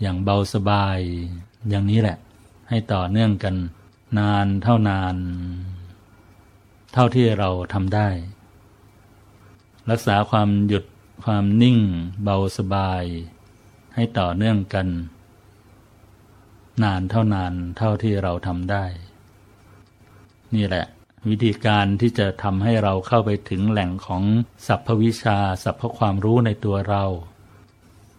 [0.00, 0.98] อย่างเบาสบาย
[1.68, 2.18] อย่างนี้แหละ
[2.68, 3.54] ให้ต่อเนื่องกัน
[4.18, 5.16] นานเท่านาน
[6.92, 8.08] เท่าที่เราทำได้
[9.90, 10.84] รักษาความหยุด
[11.24, 11.78] ความนิ่ง
[12.22, 13.04] เบาสบาย
[13.94, 14.88] ให้ต่อเนื่องกัน
[16.82, 18.84] นานเท่านานเท่าที่เราทำได้
[20.54, 20.84] นี่แหละ
[21.28, 24.22] วิธีการที่จะทำให้เราเข้าไปถึงแหล่งของ
[24.66, 27.04] สัพพวิชาสัพพความรู้ในตัวเรา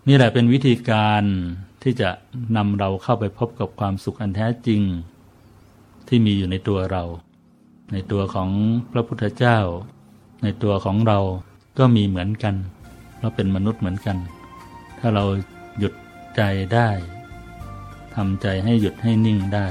[0.08, 1.24] นี่แหละเป็นวิธีการ
[1.84, 2.10] ที่จะ
[2.58, 4.82] นำเราเข้าไปพบกับความสุขอันแท้จริง
[6.08, 7.04] ที่มีอยู่ในตัวเรา
[7.94, 8.50] ในตัวของ
[8.92, 9.60] พระพุทธเจ้า
[10.44, 11.20] ในตัวของเรา
[11.80, 12.56] ก็มีเหมือนกัน
[13.20, 14.18] เราเป็นมนุษย์เหมือนกัน
[15.00, 15.24] ถ้าเรา
[15.80, 15.94] หยุด
[16.36, 16.42] ใจ
[16.74, 16.89] ได้
[18.15, 19.68] ทำใจให้หยุดให้นิ่งได้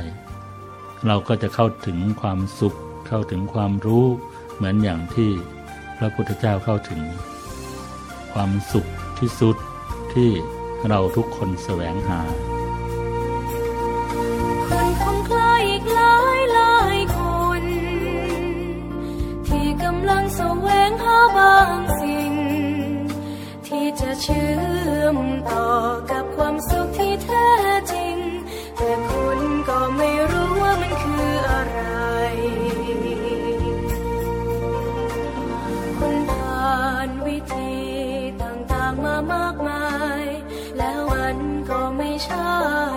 [1.07, 2.75] เราก็จะเข้าถึงความสุข
[3.09, 4.07] เข้าถึงความรู้
[4.55, 5.31] เหมือนอย่างที่
[5.99, 7.01] พระพุทธเจ้าเข้าถึง
[8.33, 8.87] ความสุข
[9.19, 9.57] ที่สุด
[10.15, 10.31] ที่
[10.89, 12.21] เราทุกคนแสวงหา
[14.69, 17.19] คนคงคล้ายอีกหลายหลายค
[17.61, 17.63] น
[19.47, 22.33] ที่กำลังแสวงหาบางสิ่ง
[23.67, 24.51] ที่จะเชื่
[25.01, 25.17] อม
[25.51, 25.69] ต่อ
[26.11, 27.08] กับความสุขที่
[41.31, 42.88] มันก็ไม่ใช่ไม่ใช่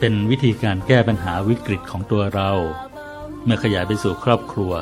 [0.00, 2.50] เป็นวิธีการแก้ปัญหาวิกฤตของตัวเรา
[3.44, 4.72] เมื่อขยายไปสู่ครอบครัว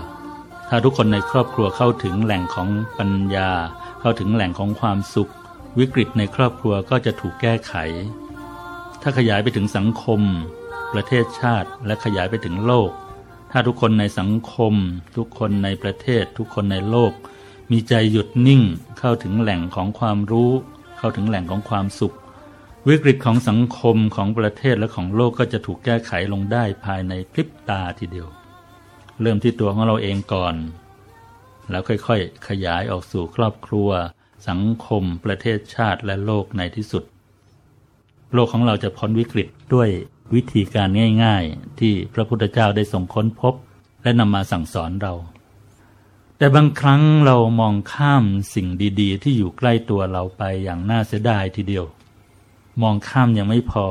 [0.68, 3.50] ถ้าทุกคนในครอบครัวเข้าถึงแหล่งของปัญญา
[4.00, 5.32] เข้าถึงแหล่งของความสุข
[5.78, 7.74] วิกฤตในครอบครัวก็จะถูกแก้ไข
[9.02, 10.20] ถ้าขยายไปถึงสังคม
[10.92, 12.90] ประเทศชาติและขยายไปถึงโลก
[13.52, 14.74] ถ้าทุกคนในสังคม
[15.16, 17.12] ทุกคนในประเทศ ทุกคนในโลก
[17.70, 18.62] มีใจหยุดนิ่ง
[18.98, 20.52] เข้าถึงแหล่งของความรู้
[20.98, 22.16] เข้าถึงแหล่งของความสุข
[22.88, 28.28] วิกฤตของสังคมของประเทศและของโลกก็จะถูกแก้ไขลงได้ภายในพริบตาทีเดียว
[29.20, 30.54] เริ่มที่ตัวของเราเองก่อน
[31.70, 33.90] แล้วค่อยๆ ขยายออกสู่ครอบครัว
[34.48, 37.04] สังคม ประเทศชาติและโลกในที่สุด
[38.34, 39.88] โลกของเราจะพ้นวิกฤตด้วย
[40.34, 40.88] วิธีการ
[41.24, 43.54] ง่าย ๆ ที่พระพุทธเจ้าได้ทรงค้นพบ
[44.02, 45.14] และนำมาสั่งสอนเรา
[46.38, 48.24] แต่บางครั้งเรามองข้าม
[48.54, 48.68] สิ่ง
[49.00, 51.86] ดี ๆ ที่อยู่ใกล้ตัวเราไปอย่างน่าเสียดายทีเดียว
[52.82, 53.86] มองข้ามยังไม่พอ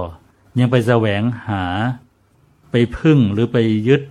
[0.60, 1.64] ยังไปแสวงหา
[2.72, 4.02] ไปพึ่งหรือไปยึด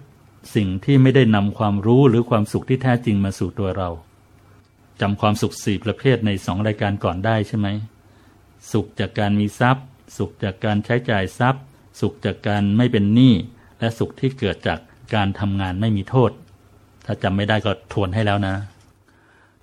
[0.54, 3.88] สิ่งที่ไม่ได้นำความรู้หรือความสุขที่แท้จริงมาสู่ตัวเรา
[5.00, 7.68] จำความสุขสี่ประเภทในสองรายการก่อนได้ใช่ไหม
[8.72, 9.86] สุขจากการมีทรัพย์
[10.16, 11.62] สุขจากการใช้จ่ายทรัพย์
[12.00, 13.34] สุขจากการไม่เป็นหนี้
[13.80, 14.78] และสุขที่เกิดจาก
[15.14, 16.30] การทำงานไม่มีโทษ
[17.06, 18.54] ถ้าจำไม่ได้ก็ทวนให้แล้วนะ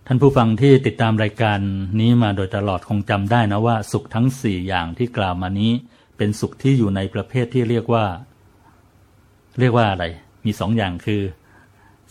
[0.08, 1.60] ท่านผู้ฟังที่ติดตามรายการ
[2.00, 5.72] นี้มาโดยตลอดคงจำได้นะว่า สุขทั้งสี่อย่างที่กล่าวมานี้
[6.18, 8.06] เป็นสุขที่อยู่ในประเภทที่เรียกว่า
[9.60, 10.06] เรียกว่าอะไร
[10.46, 11.22] มีสองอย่างคือ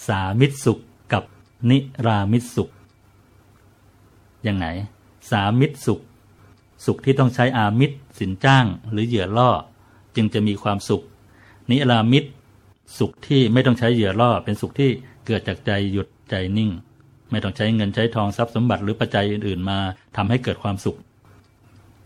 [0.07, 0.79] สามิตรสุข
[1.13, 1.23] กับ
[1.71, 2.71] นิรามิตรสุข
[4.47, 4.67] ยังไง
[5.31, 6.01] สามิตรสุข
[6.87, 9.51] สุขที่ต้องใช้อามิตรสินจ้างหรือเหยื่อล่อ
[10.17, 11.03] จึงจะมีความสุข
[11.71, 12.31] นิรามิตร
[12.99, 14.91] สุขที่ไม่ต้องใช้เหยื่อล่อ เป็นสุขที่
[15.27, 16.73] เกิดจากใจหยุดใจนิ่ง
[17.33, 19.79] ไม่ต้องใช้เงินใช้ทองทรัพย์สมบัติหรือปัจจัยอื่น ๆ มา
[20.17, 20.99] ทำให้เกิดความสุข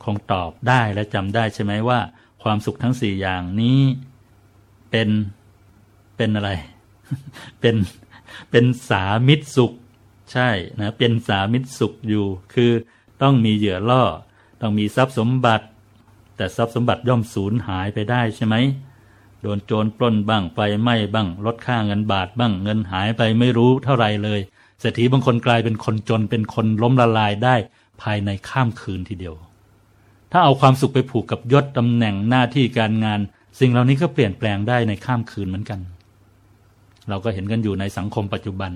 [0.04, 1.98] คงตอบได้และจำได้ใช่ไหมว่า
[2.42, 3.80] ความสุขทั้งสี่อย่างนี้
[4.90, 5.08] เป็น
[6.16, 6.50] เป็นอะไร
[7.60, 7.76] เป็น
[8.50, 9.72] เป็นสามิตรสุข
[10.32, 10.48] ใช่
[10.80, 12.72] นะเป็นสามิตรสุขอยู่ คือ
[13.22, 14.04] ต้องมีเหยื่อล่อ
[14.60, 15.66] ต้องมีทรัพย์สมบัติ
[16.36, 18.56] แต่ทรัพย์สมบัติย่อมสูญหายไปได้ใช่ไหม
[19.42, 24.40] โดนโจรปล้นบ้างไฟไหม้บ้างลดค่าเงินบาทบ้างเงินหายไปไม่รู้เท่าไรเลย
[24.80, 27.54] เศรษฐีบางคนกลายเป็นคนจนเป็นคนล้มละลายได้
[28.02, 29.34] ภายในข้ามคืนทีเดียว
[30.32, 33.20] ถ้าเอาความสุขไปผูกกับยศตำแหน่งหน้าที่การงาน
[33.60, 35.80] สิ่งเหล่านี้ก็เปลี่ยนแปลงได้ในข้ามคืนเหมือนกัน
[37.08, 38.72] เราก็เห็นกันอยู่ในสังคมปัจจุบัน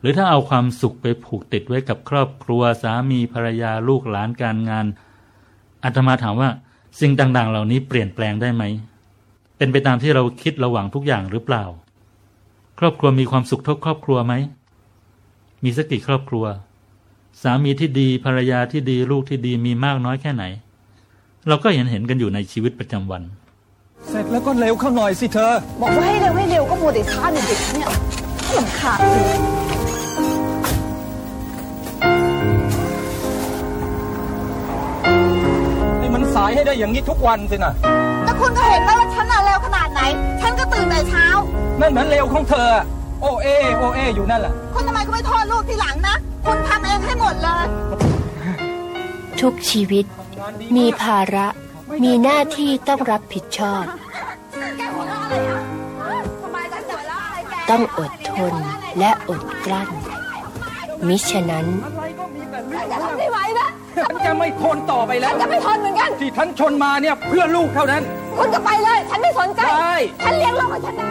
[0.00, 4.86] หรือถ้าเอาความสุขไปผูกติดไว้กับครอบครัวสามีภรรยาลูกหลานการงาน
[5.84, 6.50] อาตมาถามว่า
[7.00, 8.64] สิ่งต่างๆ เหล่านี้เปลี่ยนแปลงได้ไหม
[9.56, 11.64] เป็นไปตามที่เราคิดระหว่างทุกอย่างหรือเปล่า
[12.78, 14.34] ครอบครัวมีความสุขท่าครอบครัวไหม
[15.64, 16.44] มีสักกี่ครอบครัว
[17.42, 20.44] สามีที่ดีภรรยาที่ดีลูกที่ดีมีมากน้อยแค่ไหน
[21.48, 23.22] เราก็เห็นเห็นกันอยู่ในชีวิตประจำวัน
[24.08, 27.88] เสร็จแล้วก็เร็วเข้าหน่อยสิเธอ บอกว่าให้เร็วให้เร็วก็มัวแต่ช้าเด็กๆเนี่ย
[28.56, 29.40] ลำคาญจริง
[35.98, 37.72] ให้มันสายให้ได้อย่างนี้ทุกวันสินะ
[38.24, 40.00] แต่คุณก็เห็นแล้วว่าฉันน่ะเร็วขนาดไหน
[40.40, 41.26] ฉันก็ตื่นแต่เช้า
[41.80, 42.84] นั่นเหมือนเร็วของเธออะ
[43.22, 43.46] โอเอ
[43.78, 47.64] โอเออยู่นั่นแหละ คุณทำไมก็ไม่โทษลูกทีหลังนะ คุณทำเองให้หมดเลย
[49.40, 50.04] ทุกชีวิต
[50.76, 51.46] มีภาระ
[52.02, 53.84] มีหน้าที่ต้องรับผิดชอบ
[54.78, 55.60] แกหัวเราะอะไรอะ
[56.42, 58.54] ทำไมฉันหัวเราะอะไรแกต้องอดทน
[58.98, 59.88] และอดกลั้น
[61.08, 63.68] มิฉะนั้น อะไรก็มีแต่เรื่องจะทำไม่ไหวนะ
[64.04, 68.02] ฉันจะไม่ทนต่อไปแล้วจะไม่ทนเหมือนกัน ที่ฉันชนมาเนี่ยเพื่อลูกเท่านั้น
[68.38, 71.10] คุณก็ไปเลย ฉันไม่สนใจ ได้ ฉันเลี้ยงลูกของฉันได้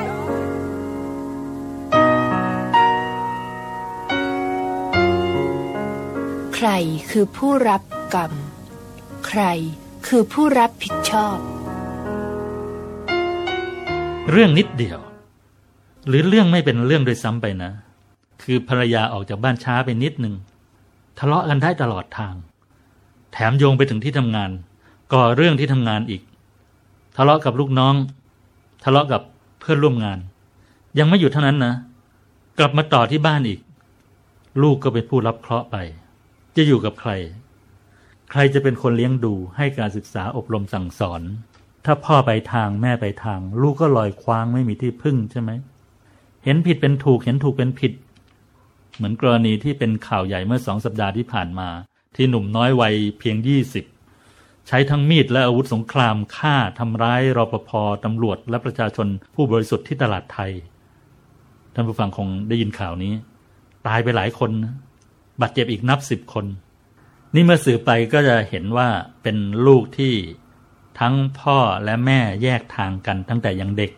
[6.67, 6.69] ร
[7.12, 7.82] คือผู้รับ
[8.13, 8.32] กรรม
[9.28, 9.41] ใคร
[10.08, 11.38] คือผู้รับผิดชอบ
[14.32, 14.99] เรื่องนิดเดียว
[16.08, 17.71] หรือเรื่องไม่เป็นเรื่องโดยซ้ำไปนะ
[18.43, 20.36] คือภรรยาออกจากบ้านช้าไปนิดหนึ่ง
[21.19, 22.36] ทะเลาะกันได้ตลอดทาง
[23.32, 24.52] แถมโยงไปถึงที่ทำงาน
[25.13, 26.21] ก่อเรื่องที่ทำงานอีก
[27.17, 27.95] ทะเลาะกับลูกน้อง
[28.84, 29.21] ทะเลาะกับ
[29.60, 30.19] เพื่อนร่วมงาน
[30.99, 31.73] ยังไม่หยุดเท่านั้นนะ
[32.60, 33.60] กลับมาต่อที่บ้านอีก
[34.62, 35.76] ลูกก็เป็นผู้รับเคราะห์ไป
[36.56, 37.12] จะอยู่กับใคร
[38.32, 41.22] ใครจะเป็นคนเลี้ยงดูให้การศึกษาอบรมสั่งสอน
[41.86, 45.52] ถ้าพ่อไปทางแม่ไปทาง ลูกก็ลอยคว้างไม่มีที่พึ่งใช่ไหม
[46.44, 47.94] เห็นผิดเป็นถูกเห็นถูกเป็นผิด
[48.96, 51.70] เหมือนกรณีที่เป็นข่าวใหญ่เมื่อสองสัปดาห์ที่ผ่านมา
[52.16, 53.86] ที่หนุ่มน้อยวัยเพียงยี่สิบ
[54.68, 57.70] ใช้ทั้งมีดและอาวุธสงครามฆ่าทำร้ายรปภ
[58.06, 60.52] ตำรวจและประชาชนผู้บริสุทธิ์ที่ตลาดไทย
[61.74, 63.13] ท่านผู้ฟังคงได้ยินข่าวนี้
[63.88, 64.74] ตายไปหลายคนนะ
[65.41, 66.46] บาดเจ็บอีกนับสิบคน
[67.36, 68.89] นี่เมื่อสืบไปก็จะเห็นว่า
[69.24, 70.13] เป็นลูกที่
[71.00, 73.91] ทั้งพ่อและแม่แยกทางกันตั้งแต่ยังเด็ก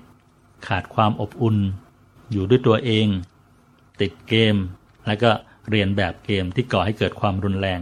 [0.68, 1.58] ขาดความอบอุ่น
[2.32, 3.08] อยู่ด้วยตัวเอง
[4.02, 4.56] ติดเกม
[5.08, 5.32] แล้วก็
[5.70, 7.82] เรียนแบบเกมที่ก่อให้เกิดความรุนแรง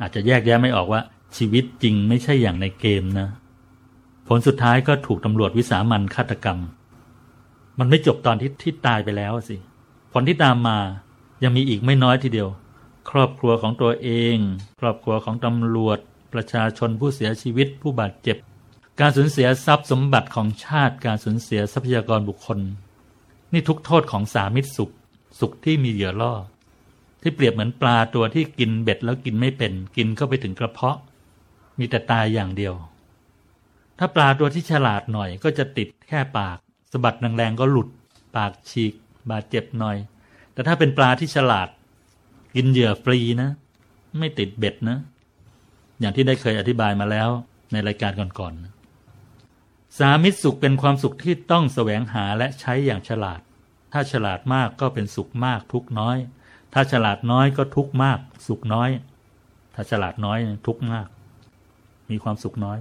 [0.00, 1.00] อาจจะแยกแยะไม่ออกว่า
[1.36, 3.28] ชีวิตจริงไม่ใช่อย่างในเกมนะ
[4.28, 6.58] ผลสุดท้ายก็ถูกตำรวจวิสามันฆาตกรรม
[7.78, 9.56] มันไม่จบตอนที่ที่ตายไปแล้วสิ
[10.12, 10.78] ผลที่ตามมา
[11.42, 12.48] ยังมีอีกไม่น้อยทีเดียว
[13.10, 14.36] ครอบครัวของตัวเอง
[14.80, 15.98] ครอบครัวของตำรวจ
[16.32, 18.36] ประชาชนผู้เสียชีวิตผู้บาดเจ็บ
[19.00, 22.58] การสูญเสียทรัพย์สมบัติของชาติการสูญเสียทรัพยากรบุคคล
[23.52, 24.90] นี่ทุกโทษของสามิตรสุข
[25.40, 26.34] สุขที่มีเหยื่อล่อ
[27.22, 30.98] ที่เปรียบเหมือนปลาตัวที่กินเบ็ดแล้วกินไม่เป็น กินเข้าไปถึงกระเพาะ
[31.78, 32.74] มีแต่ตายอย่างเดียว
[33.98, 36.56] ถ้าปลาตัวที่ฉลาดหน่อยก็จะติดแค่ปาก
[36.92, 37.88] สะบัดแรงๆก็หลุด
[38.36, 38.92] ปากฉีก
[39.30, 39.96] บาดเจ็บหน่อย
[40.58, 41.68] แต่ถ้าเป็นปลาที่ฉลาด
[42.54, 43.50] กินเหยื่อฟรีนะ
[44.18, 44.98] ไม่ติดเบ็ดนะ
[46.00, 47.28] อย่างที่ได้เคยอธิบายมาแล้ว
[47.72, 53.40] ในรายการก่อนๆสามิตรสุขเป็นความสุขที่ต้องแสวงหาและใช้อย่างฉลาด
[53.92, 56.16] ถ้าฉลาดมากก็เป็นสุขมากทุกน้อย
[56.74, 58.90] ถ้าฉลาดน้อยก็ทุกมาก สุขน้อย
[59.74, 61.06] ถ้าฉลาดน้อยทุกมาก
[62.10, 62.78] มีความสุขน้อย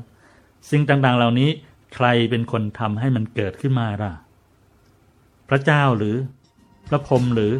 [0.69, 1.49] สิ่งต่างๆเหล่านี้
[1.95, 4.13] ใครเป็นคนทำให้มันเกิดขึ้นมาล่ะ
[5.49, 6.15] พระเจ้าหรือ
[6.89, 7.53] พระพรหมหรือ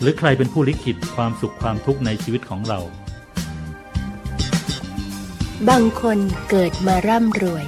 [0.00, 2.80] หรือใครเป็นผู้ลิขิตความสุขความทุกข์ในชีวิตของเรา
[5.68, 6.18] บางคน
[6.50, 7.64] เกิดมาร่ำรวย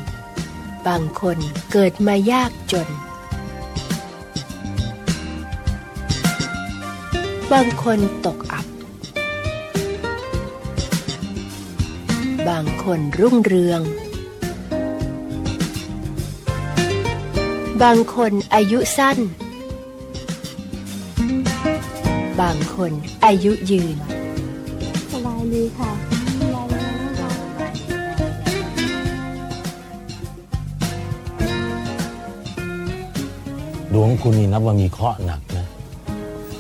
[0.89, 1.39] บางคน
[1.73, 2.89] เกิดมายากจน
[7.53, 8.67] บางคนตกอับ
[12.49, 13.81] บางคนรุ่งเรือง
[17.83, 19.19] บางคนอายุสั้น
[22.43, 22.93] บางคน
[23.25, 23.97] อายุยืน
[25.13, 25.91] สบายดีค่ะ
[26.41, 27.31] สบายดีนะคะ
[33.93, 35.67] ดวงคุณนี่นับว่ามีเคราะห์หนักนะ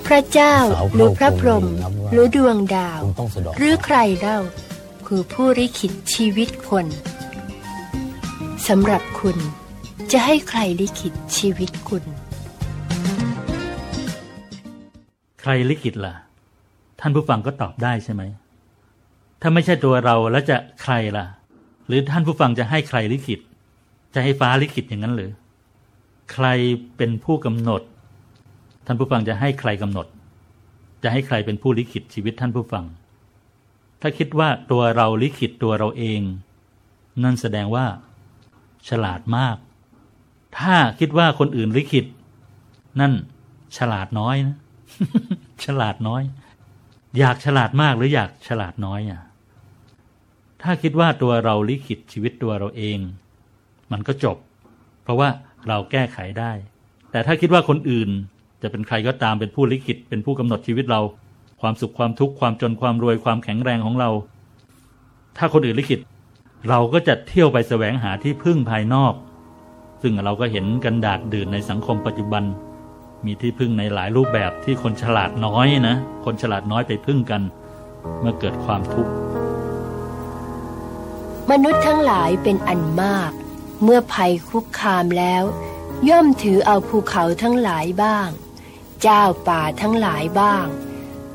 [0.06, 4.38] พระเจ้าสาวหรือพระพรหมนับว่าหรือดวงดาว คุณต้องสะเดอกหรือใครเล่า
[5.06, 6.86] คือผู้ริขิตชีวิตคน
[8.68, 9.36] สำหรับคุณ
[10.12, 12.04] จะให้ใครลิขิตชีวิตคุณ
[15.42, 16.14] ใครลิขิตล่ะ
[17.00, 18.22] ท่านผู้ฟังก็ตอบได้ใช่ไหม
[19.40, 21.24] ถ้าไม่ใช่ตัวเราแล้วจะใครล่ะ
[21.86, 23.40] หรือท่านผู้ฟังจะให้ใครลิขิต
[24.14, 25.30] จะให้ฟ้าลิขิตอย่างนั้นหรือ
[26.32, 26.46] ใคร
[26.96, 27.82] เป็นผู้กำหนด
[28.86, 30.06] ท่านผู้ฟังจะให้ใครกำหนด
[31.02, 32.84] จะให้ใครเป็นผู้ลิขิตชีวิตท่านผู้ฟัง
[34.00, 36.20] ถ้าคิดว่าตัวเราลิขิตตัวเราเอง
[37.22, 37.86] นั่นแสดงว่า
[38.88, 39.56] ฉลาดมาก
[40.58, 42.06] ถ้าคิดว่าคนอื่นลิขิต
[43.00, 43.12] นั่น
[43.76, 44.56] ฉลาดน้อยนะ
[45.64, 46.22] ฉลาดน้อย
[47.18, 49.22] อยากฉลาดมากหรืออยากฉลาดน้อยอะ
[50.62, 52.98] ถ้าคิดว่าตัวเราลิขิตชีวิตตัวเราเอง
[53.92, 54.36] มันก็จบ
[55.02, 55.28] เพราะว่า
[55.68, 56.52] เราแก้ไขได้
[57.10, 58.10] แต่ถ้าคิดว่าคนอื่น
[58.62, 61.00] จะเป็นใครก็ตามเป็นผู้ลิขิตเป็นผู้กำหนดชีวิตเรา
[61.60, 64.10] ความสุขความทุกข์ความจนความรวยความแข็งแรงของเรา
[65.36, 66.00] ถ้าคนอื่นลิขิต
[66.68, 69.14] เราก็จะเที่ยวไปแสวงหาที่พึ่งภายนอก
[70.02, 72.44] ซึ่งเราก็เห็นกันดาดดื่นในสังคมปัจจุบัน
[73.26, 77.42] มีที่พึ่งในหลายรูปแบบที่คนฉลาดน้อยนะ คนฉลาดน้อยไปพึ่งกัน
[78.20, 79.12] เมื่อเกิดความทุกข์
[81.50, 83.32] มนุษย์ทั้งหลายเป็นอันมาก
[83.82, 85.44] เมื่อภัยคุกคามแล้ว
[86.08, 88.28] ย่อมถือเอาภูเขาทั้งหลายบ้าง
[89.02, 90.66] เจ้าป่าทั้งหลายบ้าง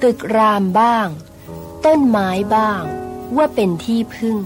[0.02, 1.08] ตึกรามบ้าง
[1.86, 2.82] ต้นไม้บ้าง
[3.38, 4.38] ว่าเป็นที่พึ่ง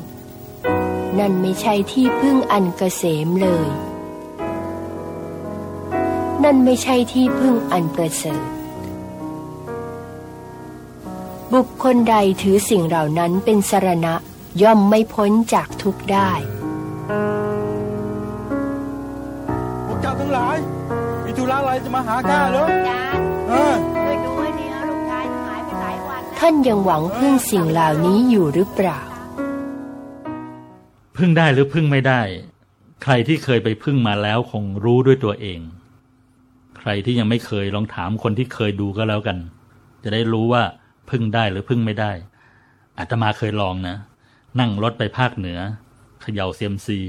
[1.20, 3.68] นั่นไม่ใช่ที่พึ่งอันเกษมเลย
[6.44, 8.44] นั่นไม่ใช่ที่พึ่งอันประเสริฐ
[11.54, 14.14] บุคคลใดถือสิ่งเหล่านั้นเป็นสรณะ
[14.62, 16.32] ย่อมไม่พ้นจากทุกข์ได้
[19.88, 20.58] พวกเจ้าทั้งหลาย
[21.26, 22.66] มีธุระอะไรจะมาหาข้าเหรอ
[23.50, 23.74] เออ
[26.40, 29.00] ท่านยังหวังพึ่งสิ่งเหล่านี้อยู่หรือเปล่า
[31.18, 32.22] พึ่งได้หรือพึ่งไม่ได้
[33.04, 35.60] ใครที่เคยไปพึ่งมาแล้วคงรู้ด้วยตัวเอง
[36.82, 39.38] ใครที่ยังไม่เคยลองถามคนที่เคยดูก็แล้วกัน
[40.04, 40.64] จะได้รู้ว่า
[41.10, 42.12] พึ่งได้หรือพึ่งไม่ได้
[43.00, 43.96] อาตมาเคยลองนะ
[44.60, 45.60] นั่งรถไปภาคเหนือ
[46.22, 47.00] เขย่าเซียมซี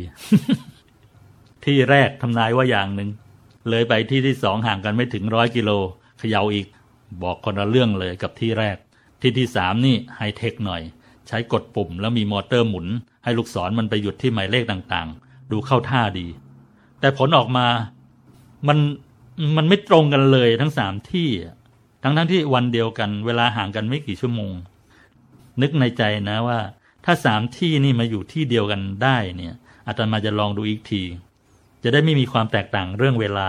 [1.65, 3.11] ที่แรกทำนายว่าอย่างหนึ่ง
[3.71, 5.71] เลยไปที่ที่สองห่างกันไม่ถึงร้อยกิโล
[6.19, 6.67] เขย่าอีก
[7.23, 8.77] บอกคนละเรื่องเลยกับที่แรก
[9.21, 10.83] ที่ที่สามนี่ไฮเทคหน่อย
[11.29, 12.87] ใช้กดปุ่มแล้วมีมอเตอร์หมุน
[13.25, 16.27] ให้ลูกศรมันไปหยุดที่หมายเลขต่างๆ ดูเข้าท่าดี
[17.01, 17.67] แต่ผลออกมา
[18.69, 18.79] มัน
[19.57, 21.29] มันไม่ตรงกันเลยทั้งสามที่
[22.03, 24.53] ทั้งทั้งที่วันเดียวกัน เวลาห่างกันไม่กี่ชั่วโมง
[25.63, 26.61] นึกในใจนะว่า
[27.05, 29.55] ถ้าสามที่นี่มาอยู่ที่เดียวกันได้เนี่ย
[29.87, 31.03] อาตมาจะลองดูอีกที
[31.83, 33.49] จะได้ไม่มีความแตกต่างเรื่องเวลา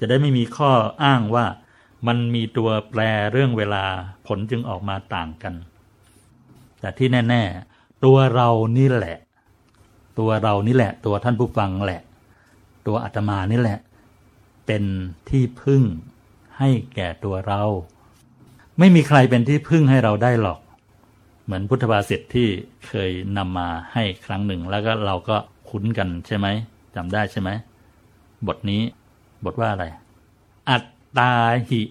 [0.00, 0.70] จะได้ไม่มีข้อ
[1.04, 1.46] อ้างว่า
[2.06, 3.00] มันมีตัวแปร
[3.32, 3.84] เรื่องเวลา
[4.26, 5.54] ผลจึงออกมาต่างกัน
[6.80, 7.42] แต่ที่แน่
[7.74, 8.48] ๆ ตัวเรา
[8.78, 9.18] นี่แหละ
[10.18, 12.02] ตัวเรานี่แหละ ตัวท่านผู้ฟังแหละ
[12.86, 13.78] ตัวอาตมานี่แหละ
[14.72, 14.90] เป็น
[15.30, 15.82] ที่พึ่ง
[16.58, 17.62] ให้แก่ตัวเรา
[18.78, 20.60] ไม่มีใครเป็นที่พึ่งให้เราได้หรอก
[21.44, 22.48] เหมือนพุทธภาษิตที่
[22.86, 25.36] เคยนำมาให้ครั้งหนึ่ง แล้วก็เราก็
[25.70, 26.46] คุ้นกันใช่ไหม
[26.94, 27.50] จำได้ใช่ไหม
[28.46, 28.82] บทนี้
[29.44, 29.86] บทว่าอะไร
[30.70, 30.84] อัต
[31.18, 31.32] ตา
[31.68, 31.82] หิ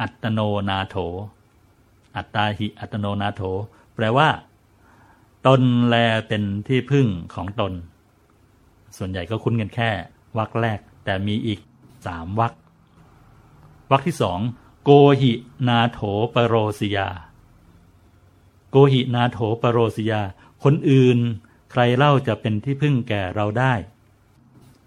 [0.00, 0.96] อัตโนนาโถ
[2.16, 3.42] อัตตาหิ อัตโนนาโถ
[3.94, 4.28] แปลว่า
[5.46, 5.96] ตนแล
[6.28, 7.72] เป็นที่พึ่งของตน
[8.96, 9.90] ส่วนใหญ่ก็คุ้นกันแค่
[10.38, 11.60] วรรคแรก แต่มีอีก
[12.06, 12.52] สามวรรค
[13.90, 14.40] วรรคที่สอง
[14.84, 14.90] โก
[15.20, 15.32] หิ
[15.68, 16.00] นาโถ
[16.34, 17.08] ปโรสิยา
[18.70, 20.22] โกหินาโถปโรสิยา
[20.64, 21.18] คนอื่น
[21.70, 23.72] ใครเล่าจะเป็นที่พึ่งแก่เราได้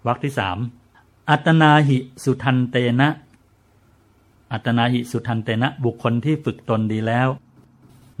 [0.06, 0.58] วรรคที่สาม
[1.30, 3.08] อัตนาหิสุทันเตนะ
[4.52, 7.28] อัตนาหิสุทันเตนะบุคคลที่ฝึกตนดีแล้ว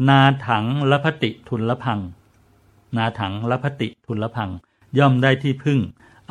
[0.08, 2.00] นาถังละพติทุนละพัง
[2.96, 4.50] นาถังละพติทุนละพัง
[4.98, 5.78] ย่อมได้ที่พึ่ง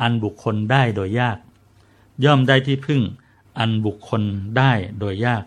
[0.00, 1.38] อันบุคคลได้โดยยาก
[2.24, 3.00] ย่อมได้ที่พึ่ง
[3.58, 4.22] อันบุคคล
[4.58, 5.44] ได้โดยยาก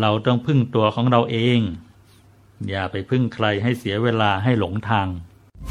[0.00, 1.58] เราต้องพึ่งตัวของเราเอง
[2.68, 5.08] อย่าไปพึ่งใครให้เสียเวลาให้หลงทาง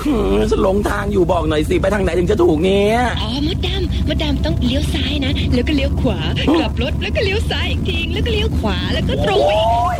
[0.01, 6.19] หืมฉันหลงทางอยู่บอกหน่อยสิ ไปทางไหนถึงจะถูกเนี่ยอ๋อมดดำมดดำต้องเลี้ยวซ้ายนะ แล้วก็เลี้ยวขวา
[6.59, 9.97] กลับรถแล้วก็เลี้ยวซ้ายอีกทีแล้วก็เลี้ยวขวาแล้วก็ตรงไปอีกโอ้ย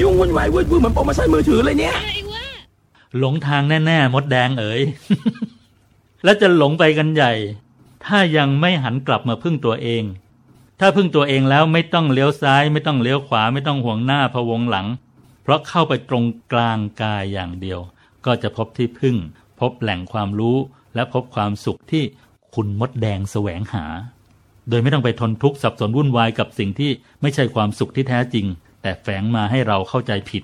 [0.00, 2.46] ยุ่งวุ่นวายวุ่นวุ่นเหมือนโปรโมชั่นมือถือเลยเนี่ยไอ้ว่า
[3.18, 4.80] หลงทางแน่ ๆ มดแดงเอ๋ย
[6.24, 7.32] แล้วจะหลงไปกันใหญ่
[8.06, 10.04] ถ้ายังไม่หันกลับมาพึ่งตัวเอง
[10.80, 14.86] ถ้าพึ่งตัวเองแล้วไม่ต้องเลี้ยวซ้าย ไม่ต้องเลี้ยวขวาไม่ต้องห่วงหน้าพะวงหลัง
[15.42, 17.80] เพราะเข้าไปตรงกลางกายอย่างเดียว
[18.26, 19.16] ก็จะพบที่พึ่ง
[19.60, 20.56] พบแหล่งความรู้
[20.94, 22.04] และพบความสุขที่
[22.54, 23.84] คุณมดแดงแสวงหา
[24.68, 26.90] โดยไม่ต้องไปทนทุกข์สับสนวุ่นวายกับสิ่งที่
[27.22, 28.46] ไม่ใช่ความสุขที่แท้จริง
[28.82, 30.42] แต่แฝงมาให้เราเข้าใจผิด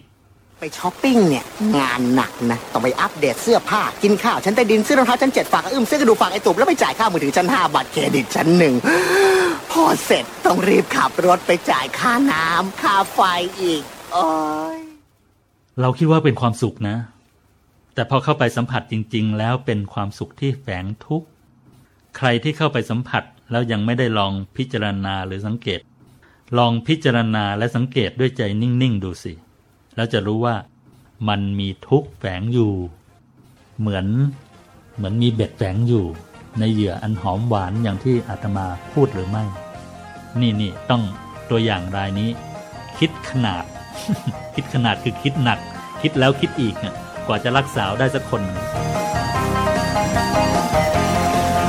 [0.61, 1.44] ไปช้อปปิ้งเนี่ย
[1.78, 8.74] งานหนักนะ ต้องไปอัปเดตเสื้อผ้า กินข้าว ฉันใต้ดินซื้อรองเท้าชั้นเจ็ดฝากอึ้มซื้อกระดูกฝากไอตุบแล้วไปจ่ายค่ามือถือชั้นห้าบัตรเครดิตชั้นหนึ่ง
[9.72, 13.20] พอเสร็จต้องรีบขับรถไปจ่ายค่าน้ำค่าไฟ
[13.61, 13.82] อีก
[14.12, 14.26] โอ้
[14.76, 14.78] ย
[15.80, 16.96] เราคิดว่าเป็นความสุขนะ
[17.94, 21.26] แต่พอเข้าไปสัมผัสจริง ๆ แล้วเป็นความสุขที่แฝงทุกข์
[22.16, 25.80] ใครที่เข้าไปสัมผัสแล้วยังไม่ได้ลองพิจารณาหรือสังเกต
[26.58, 29.34] ลองพิจารณาและสังเกตด้วยใจนิ่ง ๆ ดูสิ
[30.01, 30.57] แล้วจะรู้ว่า
[31.28, 32.72] มันมีทุกข์แฝงอยู่
[33.80, 34.07] เหมือน
[34.96, 36.05] เหมือนมีเบ็ดแฝงอยู่
[36.59, 39.44] ในเหยื่ออันหอมหวานอย่างที่อาตมาพูดหรือไม่
[40.40, 41.03] นี่นี่ต้อง
[41.51, 42.30] ตัวอย่างรายนี้
[42.98, 43.64] คิดขนาด
[44.55, 45.59] คิดขนาดคือคิดหนัก
[46.03, 46.94] คิดแล้วคิดอีกเนี่ย
[47.26, 48.42] กว่าจะรักษาได้สักคน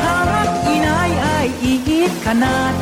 [0.04, 2.74] ฮักอีนายอายอีฮิตขนาด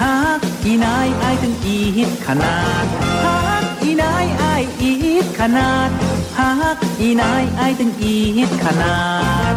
[0.00, 2.86] ฮักอีนายอายถึงอีฮิตขนาด
[3.24, 5.90] ฮักอีนายอายอี ฮิตขนาด
[6.38, 8.96] ฮักอีนายไอายถึงอีฮิตขนา
[9.52, 9.54] ด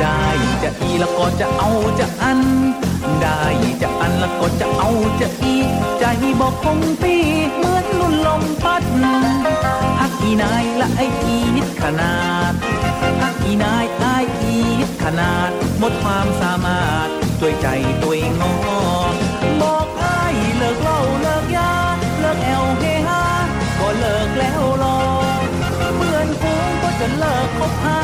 [0.00, 0.24] ได้
[0.62, 2.40] จะอีแล้วก็จะเอาจะอัน
[3.20, 3.42] ได้
[3.82, 5.54] จะอันแล้วก็จะเอาจะอี
[5.98, 6.04] ใจ
[6.40, 7.14] บอกคงปี
[7.56, 8.82] เหมือนลุ่นลมพัด
[10.00, 12.16] ฮักอีนายละไออีนิดขนา
[12.50, 12.52] ด
[13.22, 14.04] ฮักอีนายไอ
[14.42, 14.56] อี
[14.88, 17.08] ดขนาดหมดความสามารถ
[17.40, 17.66] ด้วยใจ
[18.02, 19.25] ตัวงงอ
[27.68, 27.98] บหา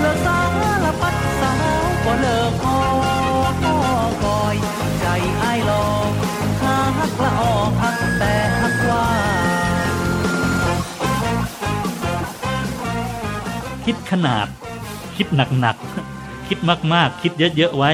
[0.00, 0.38] เลิกสา
[0.84, 1.52] รพัดสา
[1.82, 2.78] วก็เลิกคอ
[4.22, 4.56] คอย
[5.00, 5.06] ใจ
[5.38, 6.10] ไอ้ายลอง
[6.62, 9.04] หาฮักละออกฮักแต่ฮักว่า
[13.84, 14.46] คิดขนาด
[15.16, 15.26] คิด
[15.60, 16.58] หนักๆ คิด
[16.94, 17.90] มากๆ คิดเยอะๆไว้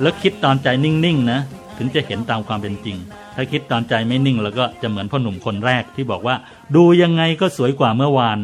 [0.00, 1.40] แล้วคิดตอนใจนิ่งๆ นะ
[1.78, 2.96] ถึงจะเห็นตามความเป็นจริง
[3.34, 6.36] ถ้าคิดตอนใจไม่นิ่ง แล้วก็จะเหมือนพ่อหนุ่มคนแรกที่บอกว่า
[6.76, 8.38] ดูยังไงก็สวยกว่าเมื่อวาน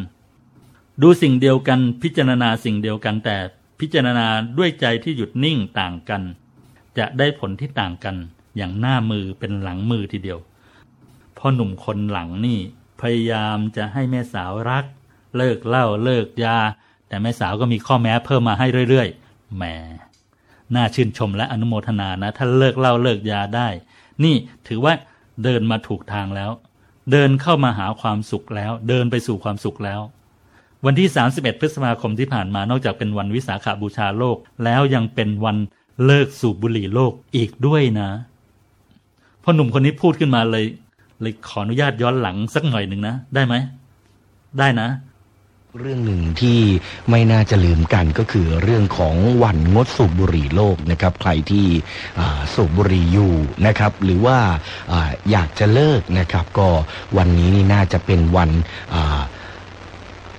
[1.01, 3.37] ดูสิ่งเดียวกันพิจารณาสิ่งเดียวกันแต่
[3.81, 4.27] พิจารณา
[4.59, 6.23] ด้วยใจที่หยุดนิ่งต่างกัน
[6.99, 8.17] จะได้ผลที่ต่างกัน
[8.57, 10.39] อย่างหน้ามือเป็นหลังมือทีเดียว
[11.37, 12.59] พ่อหนุ่มคนหลังนี่
[13.01, 14.85] พยายามจะให้แม่สาวรัก
[15.37, 16.59] เลิกเหล้าเลิกยา
[17.09, 19.65] แต่แม่สาวก็มีข้อแม้เพิ่มมาให้เรื่อยๆแหม
[20.75, 23.69] น่าชื่นชมและอนุโมทนานะ ถ้าเลิกเหล้าเลิกยาได้
[24.25, 24.35] นี่
[24.67, 24.95] ถือว่า
[25.45, 26.51] เดินมาถูกทางแล้ว
[27.11, 30.01] เดินเข้ามาหาความสุขแล้ว เดินไปสู่ความสุขแล้ว
[30.87, 35.57] วันที่ 31 พฤษภาคมที่ผ่านมานอกจากเป็นวันวิสาขาบูชาโลก แล้วยังเป็นวัน
[36.05, 38.09] เลิกสูบบุหรี่โลกอีกด้วยนะ
[39.43, 40.65] พ่อหนุ่มคนนี้พูดขึ้นมาเลย
[41.21, 43.55] เลยขออนุญาตย้อนหลังสักหน่อยหนึ่งนะ ได้ไหม
[44.59, 44.89] ได้นะ
[45.81, 46.61] เรื่องหนึ่งที่
[47.11, 51.67] ไม่น่าจะลืมกันก็คือเรื่องของวันงดสูบบุหรี่โลกนะครับใครที่
[52.55, 53.33] สูบบุหรี่อยู่
[53.67, 54.39] นะครับหรือว่า
[54.93, 54.95] อ
[55.31, 56.69] อยากจะเลิกนะครับ ก็
[57.17, 58.51] วันนี้นี่น่าจะเป็นวัน
[58.95, 58.97] อ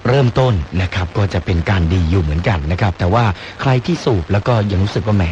[0.08, 3.26] เริ่มต้นนะครับก็จะเป็นการดีอยู่เหมือนกันนะครับ แต่ว่า
[3.62, 5.26] ใครที่สูบแล้วก็ยังรู้สึกว่าแหม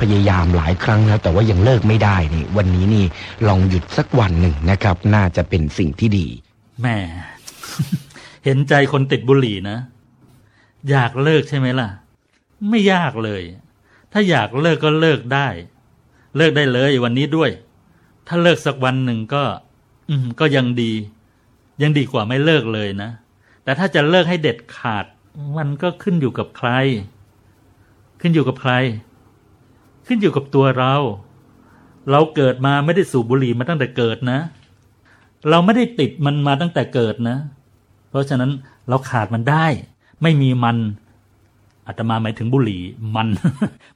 [0.00, 3.04] พยายามหลายครั้งแล้วแต่ว่ายังเลิกไม่ได้นี่ วันนี้นี่
[3.48, 6.26] ลองหยุดสักวันหนึ่งนะครับ น่าจะเป็นสิ่งที่ดี
[6.82, 6.96] แม่
[8.44, 9.78] เห็นใจคนติดบุหรี่นะ
[10.90, 11.88] อยากเลิกใช่ไหมล่ะ
[12.70, 13.42] ไม่ยากเลย
[14.12, 15.48] ถ้าอยากเลิกก็เลิกได้
[16.36, 17.50] เลิกได้เลยวันนี้ด้วย
[18.28, 19.42] ถ้าเลิกสักวันหนึ่งก็
[20.10, 20.92] อืมก็ยังดี
[21.82, 23.10] ยังดีกว่าไม่เลิกเลยนะ
[23.66, 25.04] แต่ถ้าจะเลิกให้เด็ดขาด
[25.56, 26.70] มันก็ขึ้นอยู่กับใคร
[28.20, 28.72] ขึ้นอยู่กับใคร
[30.06, 30.94] ขึ้นอยู่กับตัวเรา
[32.10, 34.38] เราเกิดมาไม่ได้สูบบุหรี่มาตั้งแต่เกิดนะ
[35.50, 37.36] เราไม่ได้ติดมันมาตั้งแต่เกิดนะ
[38.10, 38.50] เพราะฉะนั้น
[38.88, 39.66] เราขาดมันได้
[40.22, 40.76] ไม่มีมัน
[41.86, 42.82] อาตมาหมายถึงบุหรี่
[43.16, 43.28] มัน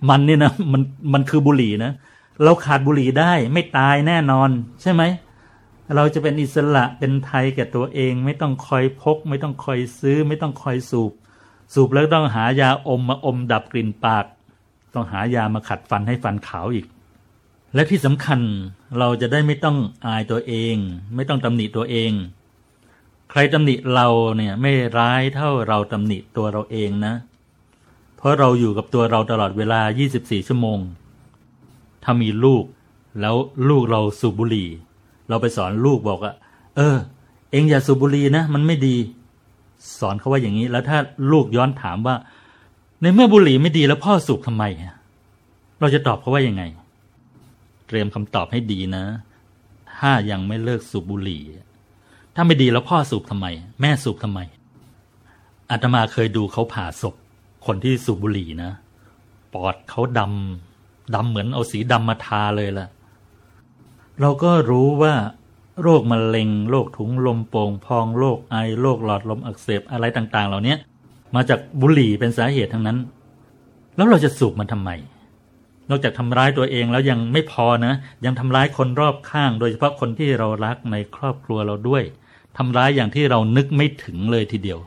[0.09, 1.93] มันนี่นะมันมันคือบุหรี่นะ
[2.45, 4.51] เราขาดบุหรี่ได้ ไม่ตายแน่นอน
[4.83, 5.03] ใช่ไหม
[5.97, 11.13] เราจะเป็นอิสระเป็นไทยแก่ตัวเอง ไม่ต้องคอยพก ไม่ต้องคอยซื้อ ไม่ต้องคอยสูบ
[11.75, 14.25] สูบแล้วต้องหายาอมมาอมดับกลิ่นปาก
[14.95, 16.87] ต้องหายามาขัดฟันให้ฟันขาวอีก
[17.75, 18.41] และที่สำคัญ
[18.99, 19.77] เราจะได้ไม่ต้อง
[20.07, 20.77] อายตัวเอง
[21.15, 22.13] ไม่ต้องตำหนิตัวเอง
[23.31, 27.15] ใครตำหนิเราเนี่ยไม่ร้ายเท่าเราตำหนิตัวเราเองนะ
[28.17, 29.81] เพราะเราอยู่กับตัวเราตลอดเวลา
[30.15, 30.79] 24 ชั่วโมง
[32.03, 32.65] ถ้ามีลูก
[33.21, 33.37] แล้ว
[33.69, 34.69] ลูกเราสูบบุหรี่
[35.31, 36.33] เราไปสอนลูกบอกว่า
[36.77, 36.97] เออ
[37.51, 38.97] เองอย่าสูบบุหรี่นะ มันไม่ดี
[39.99, 40.99] สอนเขาว่าอย่างนี้ แล้วถ้า
[41.33, 42.15] ลูกย้อนถามว่า
[43.01, 44.95] ในเมื่อบุหรี่ไม่ดีแล้วพ่อสูบทำไมอะ
[45.81, 46.63] เราจะตอบเขาว่ายังไง
[47.87, 49.05] เตรียมคำตอบให้ดีนะ
[49.99, 51.43] ถ้ายังไม่เลิกสูบบุหรี่
[52.35, 53.47] ถ้าไม่ดีแล้วพ่อสูบทำไม
[53.81, 54.41] แม่สูบทำไม
[55.71, 57.15] อาตมาเคยดูเขาผ่าศพ
[57.67, 58.71] คนที่สูบบุหรี่นะ
[59.53, 62.89] ปอดเขาดำดำเหมือนเอาสีดำมาทาเลยล่ะ
[64.21, 65.15] เราก็รู้ว่า
[65.83, 70.75] โรคมะเร็งโรคถุงลมโป่งพองโรคไอโรคหลอดลมอักเสบอะไรต่างๆ เหล่านี้
[71.35, 72.99] มาจากบุหรี่เป็นสาเหตุทั้งนั้น
[73.97, 74.91] แล้วเราจะสูบมันทำไม
[75.91, 77.95] นอกจากทำร้ายตัวเองแล้วยังไม่พอนะ
[78.25, 82.03] ยังทำร้ายคนรอบข้าง โดยเฉพาะคนที่เรารักในครอบครัวเราด้วย
[82.59, 84.79] ทำร้ายอย่างที่เรานึกไม่ถึงเลยทีเดียว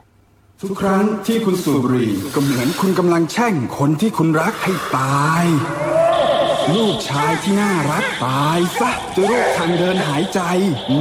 [0.61, 5.45] ทุกครั้งที่คุณสูบบุหรี่ก็เหมือนคุณกำลังแช่งคนที่คุณรักให้ตาย
[6.71, 10.41] ลูกชายที่น่ารักตายซะด้วยโรคทางเดินหายใจ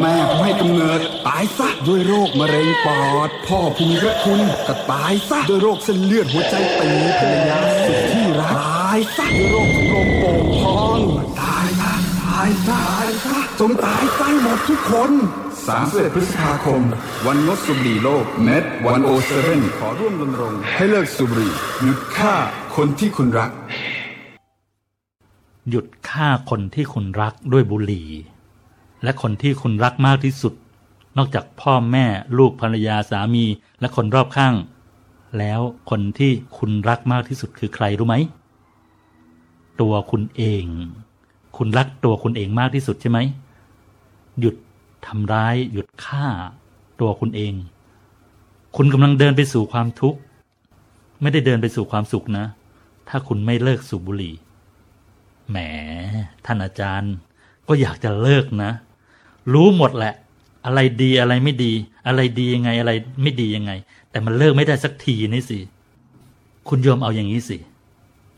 [0.01, 11.01] แม่ผู้ให้กำเนิดตายซะด้วยโรคมะเร็งปอด พ่อผู้มีพระคุณก็ตายซะด้วยโรคเส้นเลือดหัวใจตีภรรยาสุดที่รักตายซะด้วยโรคถุงลมโป่งพอง
[11.41, 11.95] ตายซะ
[12.25, 15.13] ตายซะตายซะจงตายซะหมดทุกคน
[15.63, 16.83] 31พฤษภาคม
[17.27, 18.65] วันงดสูบบุหรี่โลก Net
[19.21, 21.53] 107ขอร่วมรณรงค์ให้เลิกสูบบุหรี่
[21.83, 22.35] หยุดฆ่า
[22.77, 23.51] คนที่คุณรัก
[25.69, 28.09] หยุดฆ่าคนที่คุณรักด้วยบุหรี่
[29.03, 30.55] และคนที่คุณรักมากที่สุด
[31.17, 32.05] นอกจากพ่อแม่
[32.39, 33.45] ลูกภรรยาสามี
[33.81, 34.55] และคนรอบข้าง
[35.39, 35.61] แล้ว
[35.91, 38.17] คนที่คุณรักมากที่สุดคือใครรู้ไหม
[39.81, 40.65] ตัวคุณเอง
[41.57, 43.19] คุณรักตัวคุณเองมากที่สุดใช่ไหม
[44.41, 44.55] หยุด
[45.07, 46.27] ทำร้าย หยุดฆ่า
[47.01, 47.53] ตัวคุณเอง
[48.77, 50.19] คุณกำลังเดินไปสู่ความทุกข์
[51.21, 52.45] ไม่ได้เดินไปสู่ความสุขนะ
[53.09, 54.35] ถ้าคุณไม่เลิกสูบบุหรี่
[55.49, 55.57] แหม
[56.47, 57.15] ท่านอาจารย์
[57.69, 58.73] ก็อยากจะเลิกนะ
[59.53, 60.15] รู้หมดแหละ
[60.65, 61.73] อะไรดีอะไรไม่ดี
[62.07, 63.73] อะไรดียังไงอะไรไม่ดียังไง
[64.11, 65.59] แต่มันเลิกไม่ได้สักทีนี่สิ
[66.69, 67.57] คุณโยมเอาอย่างนี้สิ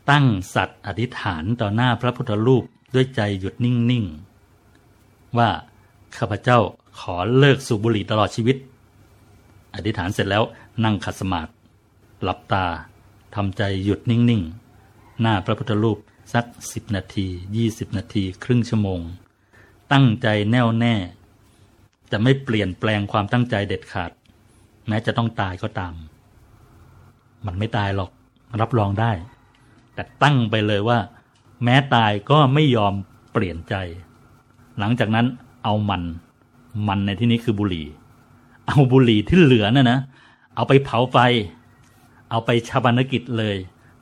[0.09, 0.25] ตั้ง
[0.55, 4.05] สัตว์อธิษฐานต่อหน้าพระพุทธรูปด้วยใจหยุดนิ่ง
[4.71, 5.49] ๆ ว่า
[6.17, 6.59] ข้าพเจ้า
[6.99, 8.57] ขอเลิกสูบบุหรี่ตลอดชีวิต
[9.75, 10.43] อธิษฐานเสร็จแล้ว
[10.83, 11.51] นั่งขัดสมาธิ
[12.23, 12.65] หลับตา
[13.35, 14.41] ทำใจหยุดนิ่ง
[14.81, 15.97] ๆ หน้าพระพุทธรูป
[16.33, 19.01] สักสิบนาทียี่สิบนาที ครึ่งชั่วโมง
[19.93, 20.95] ตั้งใจแน่วแน่
[22.11, 24.11] จะไม่เปลี่ยนแปลงความตั้งใจเด็ดขาด
[24.87, 25.93] แม้จะต้องตายก็ตาม
[27.45, 28.11] มันไม่ตายหรอก
[28.61, 29.11] รับรองได้
[29.93, 30.99] แต่ตั้งไปเลยว่า
[31.63, 32.93] แม้ตายก็ไม่ยอม
[33.33, 33.75] เปลี่ยนใจ
[34.79, 35.25] หลังจากนั้น
[35.63, 36.03] เอามัน
[36.87, 37.87] มันในที่นี้คือบุหรี่
[38.67, 39.99] เอาบุหรี่ที่เหลือน่ะนะ
[40.55, 41.17] เอาไปเผาไฟ
[42.29, 43.57] เอาไปชาบานกิจเลย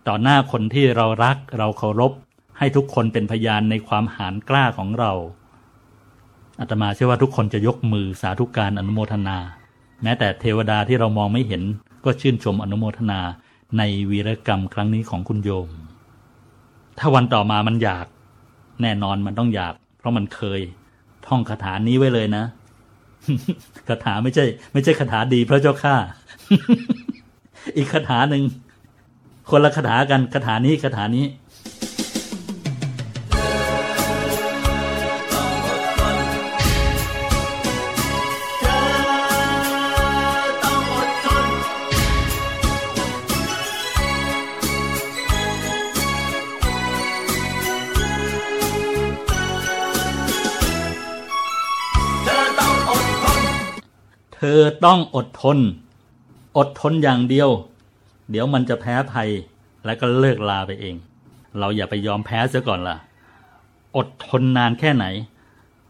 [0.08, 2.12] ต่อหน้าคนที่เรารักเราเคารพ
[2.58, 5.12] ให้ทุกคนเป็นพยานในความหานกล้าของเรา
[6.60, 9.38] อาตมาเชื่อว่าทุกคนจะยกมือสาธุการอนุโมทนา
[10.04, 11.64] แม้แต่เทวดาที่เรามองไม่เห็น
[12.06, 13.20] ก็ชื่นชมอนุโมทนา
[13.78, 13.82] ใน
[14.12, 15.70] วีรกรรมครั้งนี้ของคุณโยม
[17.00, 18.06] ถ้าวันต่อมามันอยาก
[18.82, 20.62] แน่นอนมันต้องอยาก เพราะมันเคย
[21.28, 22.44] ท่องคาถานี้ไว้เลยนะ
[23.88, 25.96] คาถาไม่ใช่ ไม่ใช่คาถาดีพระเจ้าข้า
[27.78, 28.44] อีกคาถาหนึ่ง
[29.50, 31.26] คนละคาถากันคาถานี้คาถานี้
[54.36, 55.58] เธอต้องอดทน
[56.58, 57.50] อดทนอย่างเดียว
[58.30, 59.30] เดี๋ยวมันจะแพ้ภัย
[59.86, 60.96] แล้วก็เลิกลาไปเอง
[61.60, 62.98] เราอย่าไปยอมแพ้เสียก่อนล่ะ
[63.98, 65.06] อดทนนานแค่ไหน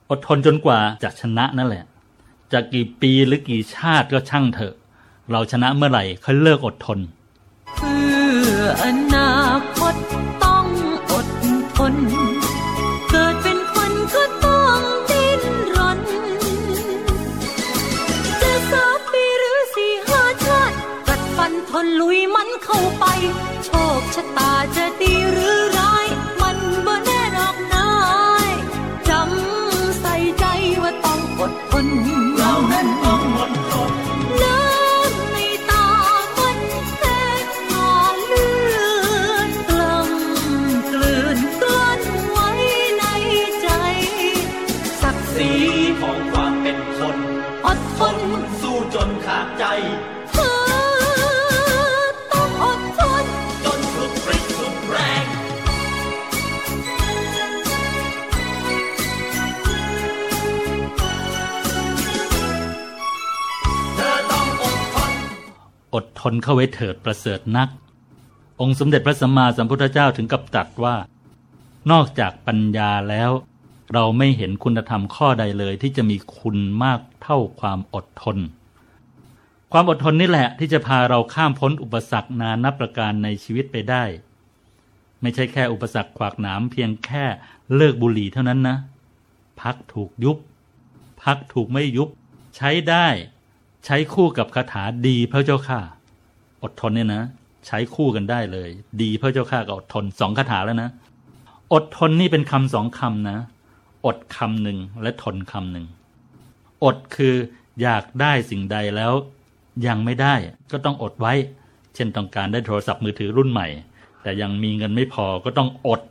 [0.09, 1.83] อดทนจนกว่าจะชนะนั่นแหละ
[2.53, 4.73] จะกี่ปีหรือกี่ชาติก็ช่างเถอะ
[5.31, 6.99] เราชนะเมื่อไหร่ค่อยเลิกอดทน
[7.75, 8.05] เพื่
[8.57, 9.29] ออนา
[9.77, 9.95] คต
[10.43, 10.65] ต้อง
[11.11, 11.27] อด
[11.77, 11.93] ทน
[22.73, 23.42] เข้าไป
[65.93, 67.69] อดทนเข้าไว้เถิดประเสริฐนัก
[68.61, 70.95] องค์สมเด็จพระสัมมาสัมพุทธเจ้าถึงกับตรัสว่า
[71.91, 73.31] นอกจากปัญญาแล้ว
[73.93, 78.37] เราไม่เห็นคุณธรรมข้อใดเลยที่จะมีคุณมากเท่าความอดทน
[79.71, 84.03] ความอดทนนี่แหละที่จะพาเราข้ามพ้นอุปสรรคนานับประการในชีวิตไปได้
[85.21, 87.25] ไม่ใช่แค่อุปสรรคขวากหนามเพียงแค่
[87.75, 88.77] เลิกบุหรี่เท่านั้นนะ
[89.61, 90.37] พักถูกยุบ
[91.23, 92.09] พักถูกไม่ยุบ
[92.55, 93.07] ใช้ได้
[93.85, 95.79] ใช้คู่กับคาถาดีพระเจ้าข้า
[96.63, 97.23] อดทนเนี่ยนะ
[97.67, 98.69] ใช้คู่กันได้เลย
[99.01, 100.89] ดีพระเจ้าข้ากับอดทนสองคาถาแล้วนะ
[101.73, 103.39] อดทนนี่เป็นคำสองคำนะ
[104.05, 105.85] อดคำหนึ่งและทนคำหนึ่ง
[106.83, 107.35] อดคือ
[107.81, 109.13] อยากได้สิ่งใดแล้ว
[109.87, 110.35] ยังไม่ได้
[110.71, 111.33] ก็ต้องอดไว้
[111.95, 113.67] เช่นต้องการได้โทรศัพท์มือถือรุ่นใหม่
[114.21, 116.01] แต่ยังมีเงินไม่พอก็ต้องอด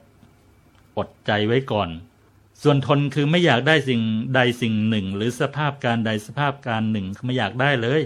[0.98, 1.88] อดใจไว้ก่อน
[2.62, 4.00] ส่วนทนคือไม่อยากได้สิ่ง
[4.34, 8.00] ใดสิ่งหนึ่ง หรือสภาพการใดสภาพการหนึ่งไม่อยากได้เลย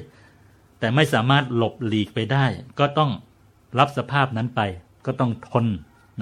[0.79, 2.47] แต่ไม่สามารถหลบหลีกไปได้
[2.79, 3.11] ก็ต้อง
[3.79, 4.61] รับสภาพนั้นไป
[5.07, 5.67] ก็ต้องทน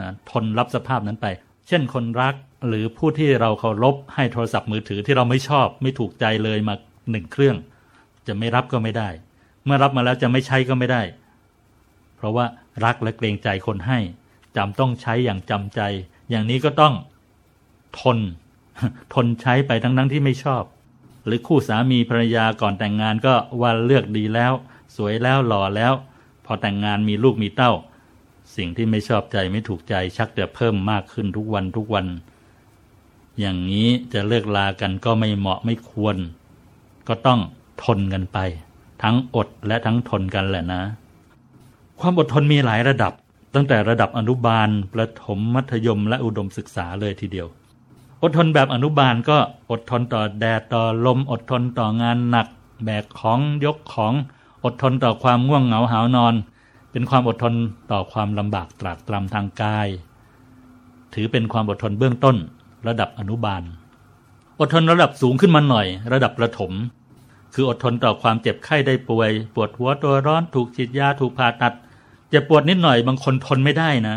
[0.01, 1.27] นะทนรับสภาพนั้นไป
[1.69, 2.35] เช่นคนรัก
[2.69, 6.75] หรือผู้ที่เราเคารพให้โทรศัพท์มือถือที่เราไม่ชอบไม่ถูกใจเลยมา
[7.11, 7.57] หนึ่งเครื่อง
[8.27, 9.09] จะไม่รับก็ไม่ได้
[9.65, 11.03] เมื่อรับมาแล้วจะไม่ใช้ก็ไม่ได้
[12.17, 12.47] เพราะว่า
[12.85, 13.99] รักและเกรงใจคนให้
[14.57, 15.81] จำต้องใช้อย่างจำใจ
[16.31, 16.95] อย่างนี้ก็ต้อง
[18.01, 18.19] ทน
[19.15, 20.65] ทนใช้ไปทั้งทั้งที่ไม่ชอบ
[21.27, 24.53] หรือคู่สามีภรรยาก่อนแต่งงานก็ว่าเลือกดีแล้ว
[24.97, 25.93] สวยแล้วหล่อแล้ว
[26.45, 27.73] พอแต่งงานมีลูกมีเต้า
[28.57, 32.07] สิ่งที่ไม่ชอบใจไม่ถูกใจชักจะเพิ่มมากขึ้นทุกวันทุกวัน
[33.41, 36.17] อย่างนี้จะเลิกลากันก็ไม่เหมาะไม่ควร
[37.09, 37.41] ก็ต้อง
[37.85, 38.39] ทนกันไป
[39.03, 40.83] ทั้งอดและทั้งทนกันแหละนะ
[42.01, 43.13] ความอดทนมีหลายระดับ
[43.55, 47.49] ตั้งแต่ระดับอนุบาล ประถม มัธยม และอุดมศึกษาเลยทีเดียว
[48.25, 49.39] อดทนแบบอนุบาลก็
[49.71, 52.47] อดทนต่อแดดต่อลม อดทนต่องานหนัก
[52.85, 54.13] แบกของยกของ
[54.65, 56.35] อดทนต่อความง่วงเหงาหานอน
[56.93, 57.55] เป็นความอดทน
[57.93, 59.89] ต่อความลำบากตรากตรำทางกาย
[61.15, 62.37] ถือเป็นความอดทนเบื้องต้น
[62.89, 63.63] ระดับอนุบาล
[64.61, 66.73] อดทนระดับสูงขึ้นมาหน่อย ระดับประถม
[67.55, 71.75] คืออดทนต่อความเจ็บไข้ได้ป่วย ปวดหัวตัวร้อนถูกฉีดยาถูกผ่าตัด
[72.31, 74.17] เจ็บปวดนิดหน่อยบางคนทนไม่ได้นะ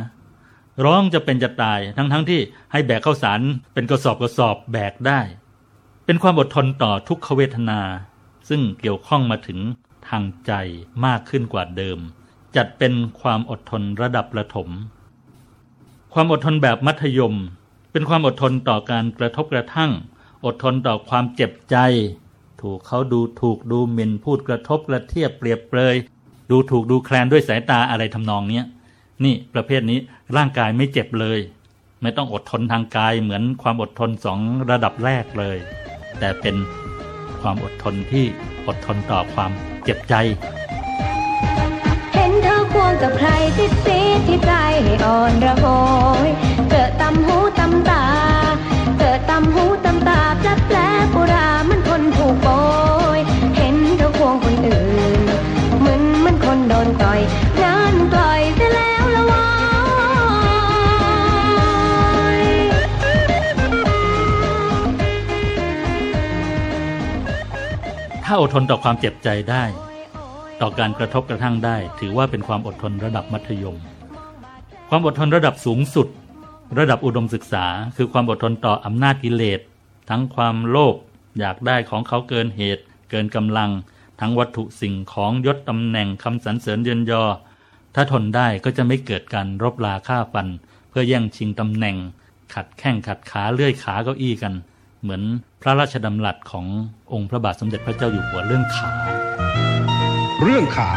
[0.86, 2.40] ร้องจะเป็นจะตายทั้งๆทที่
[2.72, 3.42] ให้แบกข้าวสาร
[3.74, 5.22] เป็นกระสอบกระสอบแบกได้
[6.06, 7.82] เป็นความอดทนต่อทุกขเวทนา
[8.50, 9.60] ซึ่งเกี่ยวข้องมาถึง
[10.08, 10.52] ทางใจ
[11.06, 12.00] มากขึ้นกว่าเดิม
[12.56, 14.70] จัดเป็นความอดทนระดับประถม
[16.14, 17.36] ความอดทนแบบมัธยม
[17.92, 19.92] เป็นความอดทนต่อการกระทบกระทั่ง
[20.46, 21.78] อดทนต่อความเจ็บใจ
[22.62, 25.96] ถูกเขาดูถูกดูหมิ่นพูดกระทบกระเทียบเปรียบเปรย
[26.52, 28.66] ดูถูกดูแคลนด้วยสายตาอะไรทำนองเนี้ย
[29.24, 30.00] นี่ประเภทนี้
[30.38, 31.40] ร่างกายไม่เจ็บเลย
[32.02, 34.40] ไม่ต้องอดทนทางกายเหมือนความอดทนสอง
[34.70, 35.58] ระดับแรกเลย
[36.20, 36.56] แต่เป็น
[37.42, 38.26] ความอดทนที่
[38.68, 39.52] อดทนต่อความ
[39.84, 40.14] เจ็บใจ
[42.14, 44.52] เห็นเธอควงกับใครติดซีที่ใจ
[44.84, 45.66] ให้อ่อนระโห
[46.26, 46.28] ย
[46.70, 48.04] เกิดตำหูตำตา
[49.00, 50.78] เกิดตำหูตำตาแปลแปล
[51.14, 52.48] ปุรามันคนถูกโบ
[53.18, 53.20] ย
[53.58, 54.82] เห็นเธอควงคนอื่
[55.20, 55.22] น
[55.80, 57.20] เหมือนมันคนโดนต่อย
[68.30, 69.64] ถ้าอดทนต่อความเจ็บใจได้
[70.62, 73.78] ต่อการกระทบกระทั่งได้ ถือว่าเป็นความอดทนระดับมัธยม
[74.90, 76.08] ความอดทนระดับสูงสุด
[76.80, 77.66] ระดับอุดมศึกษา
[77.96, 79.60] คือความอดทนต่ออำนาจกิเลส
[80.10, 80.96] ทั้งความโลภ
[81.40, 83.70] อยากได้ของเขาเกินเหตุ เกินกำลัง
[84.20, 87.24] ทั้งวัตถุสิ่งของยศตำแหน่งคำสรรเสริญเยินยอ
[87.96, 90.48] ถ้าทนได้ก็จะไม่เกิดการรบลาฆ่าฟัน
[90.90, 91.96] เพื่อแย่งชิงตำแหน่ง
[92.54, 94.54] ขัดแข้งขัดขาเลื่อยขาเก้าอี้กัน
[95.02, 95.22] เหมือน
[95.62, 96.66] พระราชดำรัสของ
[97.14, 98.92] องค์พระบาทสมเด็จพระเจ้าอยู่หัวเรื่องขา
[100.44, 100.92] เรื่องขา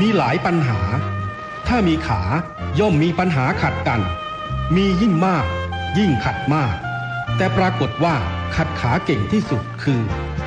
[0.00, 0.80] มีหลายปัญหา
[1.68, 2.22] ถ้ามีขา
[2.78, 4.00] ย่อมมีปัญหาขัดกัน
[4.76, 5.44] มียิ่งมาก
[5.98, 6.74] ยิ่งขัดมาก
[7.36, 8.16] แต่ปรากฏว่า
[8.56, 10.00] ขัดขาเก่งที่สุดคือ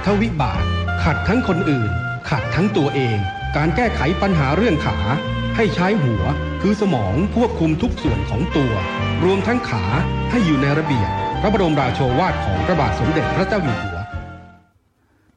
[0.05, 0.63] ทวิบาท
[1.03, 1.91] ขัดทั้งคนอื่น
[2.29, 3.17] ขัดทั้งตัวเอง
[3.55, 4.97] การแก้ไขปัญหาเรื่องขา
[5.55, 6.23] ให้ใช้หัว
[6.61, 8.73] คือสมองควบคุมทุกส่วนของตัว
[9.23, 9.83] รวมทั้งขา
[10.31, 11.11] ให้อยู่ในระเบียบ
[11.43, 13.97] พระบรมราโชวาทของพระบาทสมเด็จพระเจ้าอยู่หัว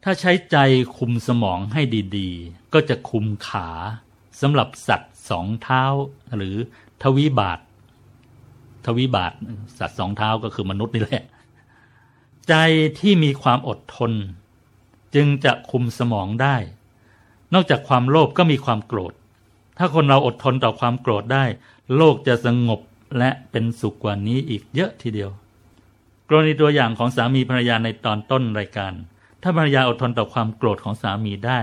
[0.05, 0.57] ถ้าใช้ใจ
[0.96, 1.82] คุมสมองให้
[2.16, 3.68] ดีๆ ก็จะคุมขา
[4.40, 5.82] สำหรับสัตว์สองเท้า
[6.36, 6.57] หรือ
[7.03, 7.59] ทวิบาท
[8.86, 9.32] ทวิบาท
[9.78, 11.24] สัตว์สองเท้าก็คือมนุษย์นี่แหละ
[12.48, 12.55] ใจ
[12.98, 14.12] ที่มีความอดทน
[15.14, 16.57] จึงจะคุมสมองได้
[17.55, 19.12] นอกจากความโลภก็มีความโกรธ
[19.78, 21.44] ถ้าคนเราอดทนต่อความโกรธได้
[21.96, 22.80] โลกจะสงบ
[23.18, 25.32] และเป็นสุขกว่านี้อีกเยอะทีเดียว
[26.39, 28.93] รณีตัวอย่างของสามีภรรยาในตอนต้นรายการ
[29.43, 31.61] ถ้าภรรยาอดทนต่อความโกรธของสามีได้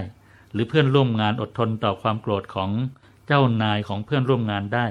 [0.53, 2.70] หรือเพื่อนร่วมงานอดทนต่อความโกรธของ
[3.28, 4.86] เจ้านายของเพื่อนร่วมงานได้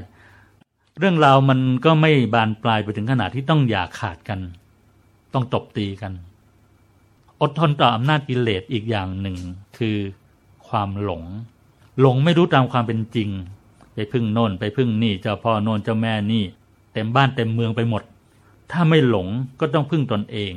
[0.98, 4.40] เรื่องราวมันก็ไม่บานปลายไปถึงขนาดที่ต้องอย่าขาดกัน
[5.34, 6.12] ต้องตบตีกัน
[7.40, 9.36] อดทนต่ออำนาจกิเลสอีกอย่างหนึ่ง
[9.78, 9.96] คือ
[10.68, 11.24] ความหลง
[12.00, 13.28] หลงไม่รู้ตามความเป็นจริง
[13.94, 16.44] ไปพึ่งโน่นไปพึ่งนี่เจ้าพ่อโน่นเจ้าแม่นี่
[16.92, 18.02] เต็มบ้านเต็มเมืองไปหมด
[18.72, 19.28] ถ้าไม่หลง
[19.60, 20.54] ก็ต้องพึ่งตนเอง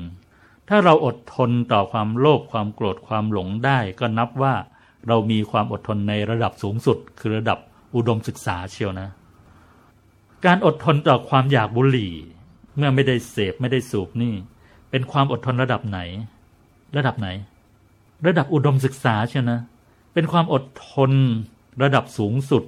[0.69, 4.53] ถ้าเราอดทนต่อความโลภความโกรธความหลงได้ก็นับว่า
[5.07, 7.59] เรามีความอดทนในระดับสูงสุด คือระดับ
[7.95, 9.09] อุดมศึกษาเชียวนะ
[10.45, 12.13] การอดทนต่อความอยากบุหรี่
[12.77, 14.33] เมื่อไม่ได้เสพไม่ได้สูบนี่
[14.89, 15.99] เป็นความอดทนระดับไหน
[16.97, 17.27] ระดับไหน
[18.27, 19.59] ระดับอุดมศึกษาเชียวนะ
[20.13, 21.11] เป็นความอดทน
[21.83, 22.63] ระดับสูงสุด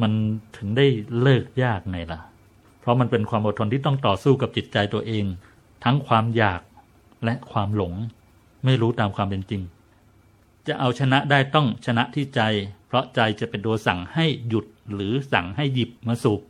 [0.00, 0.12] มัน
[0.56, 0.86] ถึงได้
[1.20, 2.20] เลิกยากไงล่ะ
[2.80, 5.24] เพราะมันเป็นความอดทนที่ต้องต่อสู้กับจิตใจตัวเอง
[5.84, 6.60] ทั้งความอยาก
[7.24, 7.92] และความหลง
[8.64, 9.62] ไม่รู้ตามความเป็นจริง
[10.66, 12.40] จะเอาชนะได้ต้องชนะที่ใจ
[12.86, 16.40] เพราะใจจะเป็นตัวสั่งให้หยุดหรือสั่งให้หยิบมาสูบ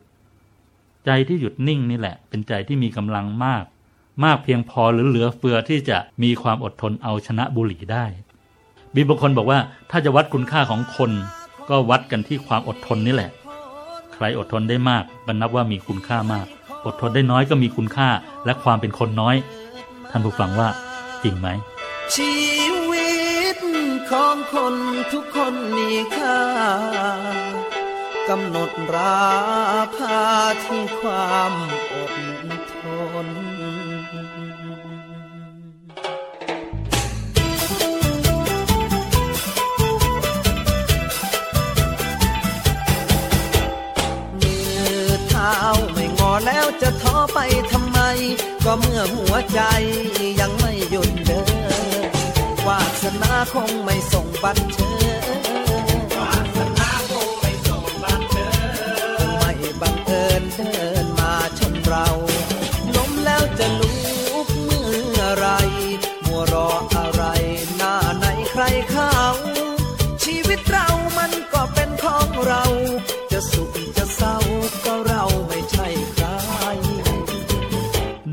[1.07, 3.65] ใจที่หยุดนิ่งนี่แหละ เป็นใจที่มีกำลังมาก
[4.25, 8.07] มากเพียงพอหรือเหลือเฟือที่จะมีความอดทนเอาชนะบุหรี่ได้
[8.95, 9.59] มีบางคนบอกว่า
[9.91, 11.11] ถ้าจะวัดคุณค่าของคน
[11.71, 13.31] ก็วัดกันที่ความอดทนนี่แหละ
[14.23, 16.47] รอดทนได้มากก็นับว่ามีคุณค่ามาก
[16.87, 18.09] อดทนได้น้อยก็มีคุณค่า
[18.45, 19.37] และความเป็นคนน้อย
[20.11, 20.69] ท่านผู้ฟังว่า
[21.23, 21.49] จริงไหม
[22.15, 22.35] ชี
[22.91, 23.13] วิ
[23.57, 23.59] ต
[24.11, 24.75] ของคน
[25.13, 26.41] ทุกคนมีค่า
[28.29, 29.31] กำหนดรา
[29.99, 30.21] คา
[30.65, 31.53] ที่ความ
[31.93, 47.39] อดาวไม่งอแล้วจะท้อไป
[47.73, 47.99] ทำไม
[48.65, 49.61] ก็เมื่อหัวใจ
[50.41, 51.43] ยังไม่หยุดเดิ
[52.03, 52.05] น
[52.67, 54.93] วาสนาคงไม่ส่งบันเชิ
[55.39, 58.49] ญวาสนาคงไม่ส่งบันเชิ
[59.27, 62.07] ญไม่บังเอิญเดินมาชนเรา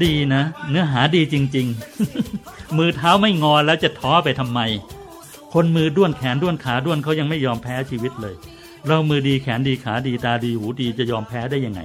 [0.06, 1.68] ดีนะ เนื้อหาดีจริง
[2.22, 4.60] ๆ มือเท้าไม่งอแล้วจะท้อไปทำไม
[5.54, 8.36] คนมือด้วนแขนด้วนขาด้วนเขายังไม่ยอมแพ้ชีวิตเลย
[8.88, 11.82] เรามือดีแขนดีขาดีตาดีหูดีจะยอมแพ้ได้ยังไง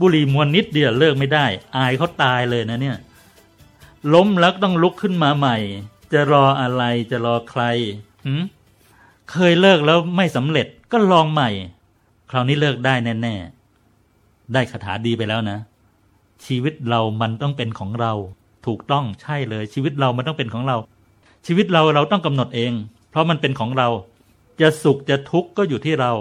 [0.00, 2.96] บุหรี่มวนนิดเดียวเลิกไม่ได้ อายเขาตายเลยนะเนี่ย
[4.14, 5.56] ล้มแล้วต้องลุกขึ้นมาใหม่
[6.12, 7.62] จะรออะไรจะรอใคร
[8.26, 8.42] หืม
[9.30, 11.50] เคยเลิกแล้วไม่สำเร็จก็ลองใหม่
[12.30, 13.34] คราวนี้เลิกได้แน่
[13.94, 15.58] ๆ ได้คาถาดีไปแล้วนะ
[16.46, 18.12] ชีวิตเรามันต้องเป็นของเรา
[18.66, 20.76] ถูกต้องใช่เลย ชีวิตเรามันต้องเป็นของเรา
[21.46, 22.72] ชีวิตเราเราต้องกำหนดเอง
[23.10, 23.88] เพราะมันเป็นของเรา
[24.60, 26.12] จะสุขจะทุกข์ก็อยู่ที่เรา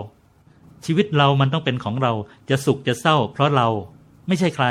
[0.85, 2.11] ชีวิตเรามันต้องเป็นของเรา
[2.49, 3.67] จะสุขจะเศร้า เพราะเรา
[4.27, 4.65] ไม่ใช่ใคร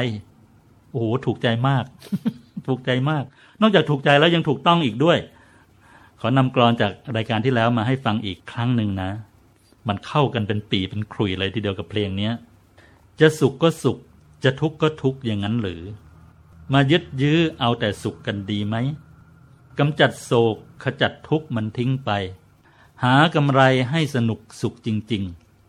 [0.90, 1.84] โอ้โหถูกใจมาก
[2.66, 3.24] ถูกใจมาก
[3.60, 5.18] นอกจากถูกใจแล้วยังถูกต้องอีกด้วย
[6.20, 9.10] ขอนำกรอนจากรายการที่แล้วมาให้ฟังอีกครั้งหนึ่งนะ
[9.88, 12.32] มันเข้ากันเป็นปีเป็นขลุ่ยเลยทีเดียวกับเพลงเนี้ย
[13.20, 13.98] จะสุขก็สุข
[14.44, 15.82] จะทุกข์ก็ทุกข์อย่างนั้นหรือ
[16.72, 18.76] มายึดยื้อเอาแต่สุขกันดีไหม
[19.78, 22.10] กำจัดโศกขจัดทุกข์มันทิ้งไป
[23.02, 23.60] หากำไร
[23.90, 25.22] ให้สนุกสุขจริง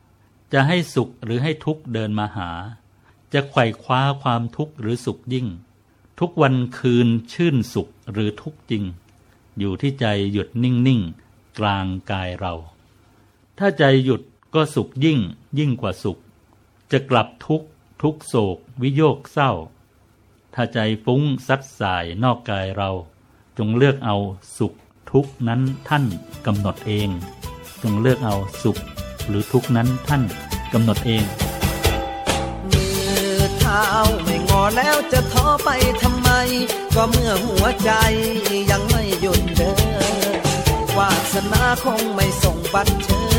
[0.04, 2.50] ๆ จะให้สุขหรือให้ทุกข์เดินมาหา
[3.34, 5.48] จะไขว่คว้าความทุกข์หรือสุขยิ่ง
[6.20, 8.84] ทุกวันคืนชื่นสุขหรือทุกข์จริง
[9.60, 12.54] อยู่ที่ใจหยุดนิ่งๆกลางกายเรา
[13.58, 14.22] ถ้าใจหยุด
[14.54, 15.20] ก็สุขยิ่ง
[15.60, 16.20] ยิ่งกว่าสุข
[16.92, 17.68] จะกลับทุกข์
[18.02, 19.52] ทุกโศก วิโยกเศร้า
[20.54, 22.92] ถ้าใจฟุ้งซัดสายนอกกายเรา
[23.58, 24.18] จงเลือกเอา
[24.58, 24.74] สุข
[25.12, 26.04] ทุกนั้นท่าน
[26.46, 27.10] กำหนดเอง
[27.84, 28.78] จงเลือกเอาสุข
[29.28, 30.24] หรือทุกนั้นท่าน
[30.74, 31.24] กำหนดเอง
[32.72, 32.86] มื
[33.36, 33.84] อเท้า
[34.24, 35.70] ไม่งอแล้วจะท้อไป
[36.02, 36.30] ทำไม
[36.96, 37.92] ก็เมื่อหัวใจ
[38.72, 39.74] ยังไม่หยุดเดิ
[40.34, 40.36] น
[40.98, 43.31] วาสนาคงไม่ส่งบัตรเชิญ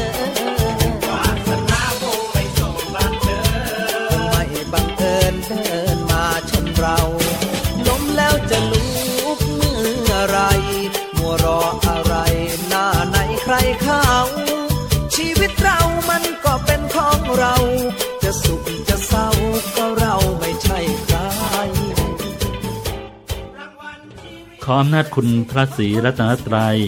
[24.72, 26.78] ออำนาจคุณพระศรีรัตนตรัย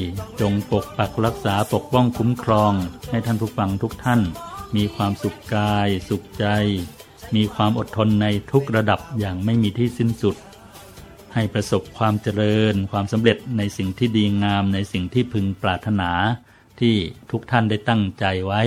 [0.40, 2.72] จงปกปักรักษาปกป้องคุ้มครอง
[3.10, 4.20] ให้ท่านผู้ฟังทุกท่าน
[4.76, 6.46] มีความสุขกาย สุขใจ
[7.36, 10.36] มีความอดทนในทุกระดับอย่างไม่มีที่สิ้นสุด
[11.34, 16.10] ให้ประสบความเจริญ ความสำเร็จในสิ่งที่ดีงามในสิ่งที่พึงปรารถนา
[16.80, 16.94] ที่
[17.30, 18.62] ทุกท่านได้ตั้งใจไว้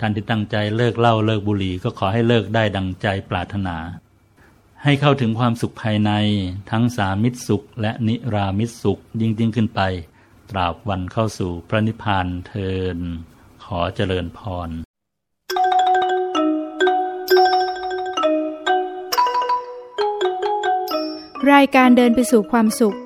[0.00, 3.76] ท่านที่ตั้งใจเลิกเหล้าเลิกบุหรี่ก็ขอให้เลิกได้ดังใจปรารถนา
[4.84, 6.10] ให้เข้าถึงความสุขภายใน
[6.70, 9.80] ทั้งสามิตรสุข และนิรามิตรสุขยิ่งยิ่งขึ้นไป
[10.50, 12.98] ตราบวันเข้าสู่พระนิพพานเทิน
[13.64, 14.70] ขอเจริญพร
[21.52, 22.98] รายการเดินไปสู่ความสุข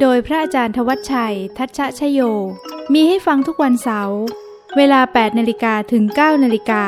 [0.00, 2.20] โดยพระอาจารย์ทวัชชัย ทัชชะชโย
[2.92, 4.20] มีให้ฟังทุกวันเสาร์
[4.76, 6.84] เวลา 8นาฬิกาถึง 9นาฬิกา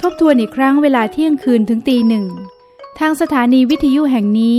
[0.00, 2.26] ทบทวนอีกครั้งเวลาเที่ยงคืนถึงตีหนึ่ง
[2.98, 4.58] ทางสถานีวิทยุแห่งนี้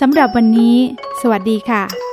[0.00, 0.76] สำหรับวันนี้
[1.20, 2.09] สวัสดีค่ะ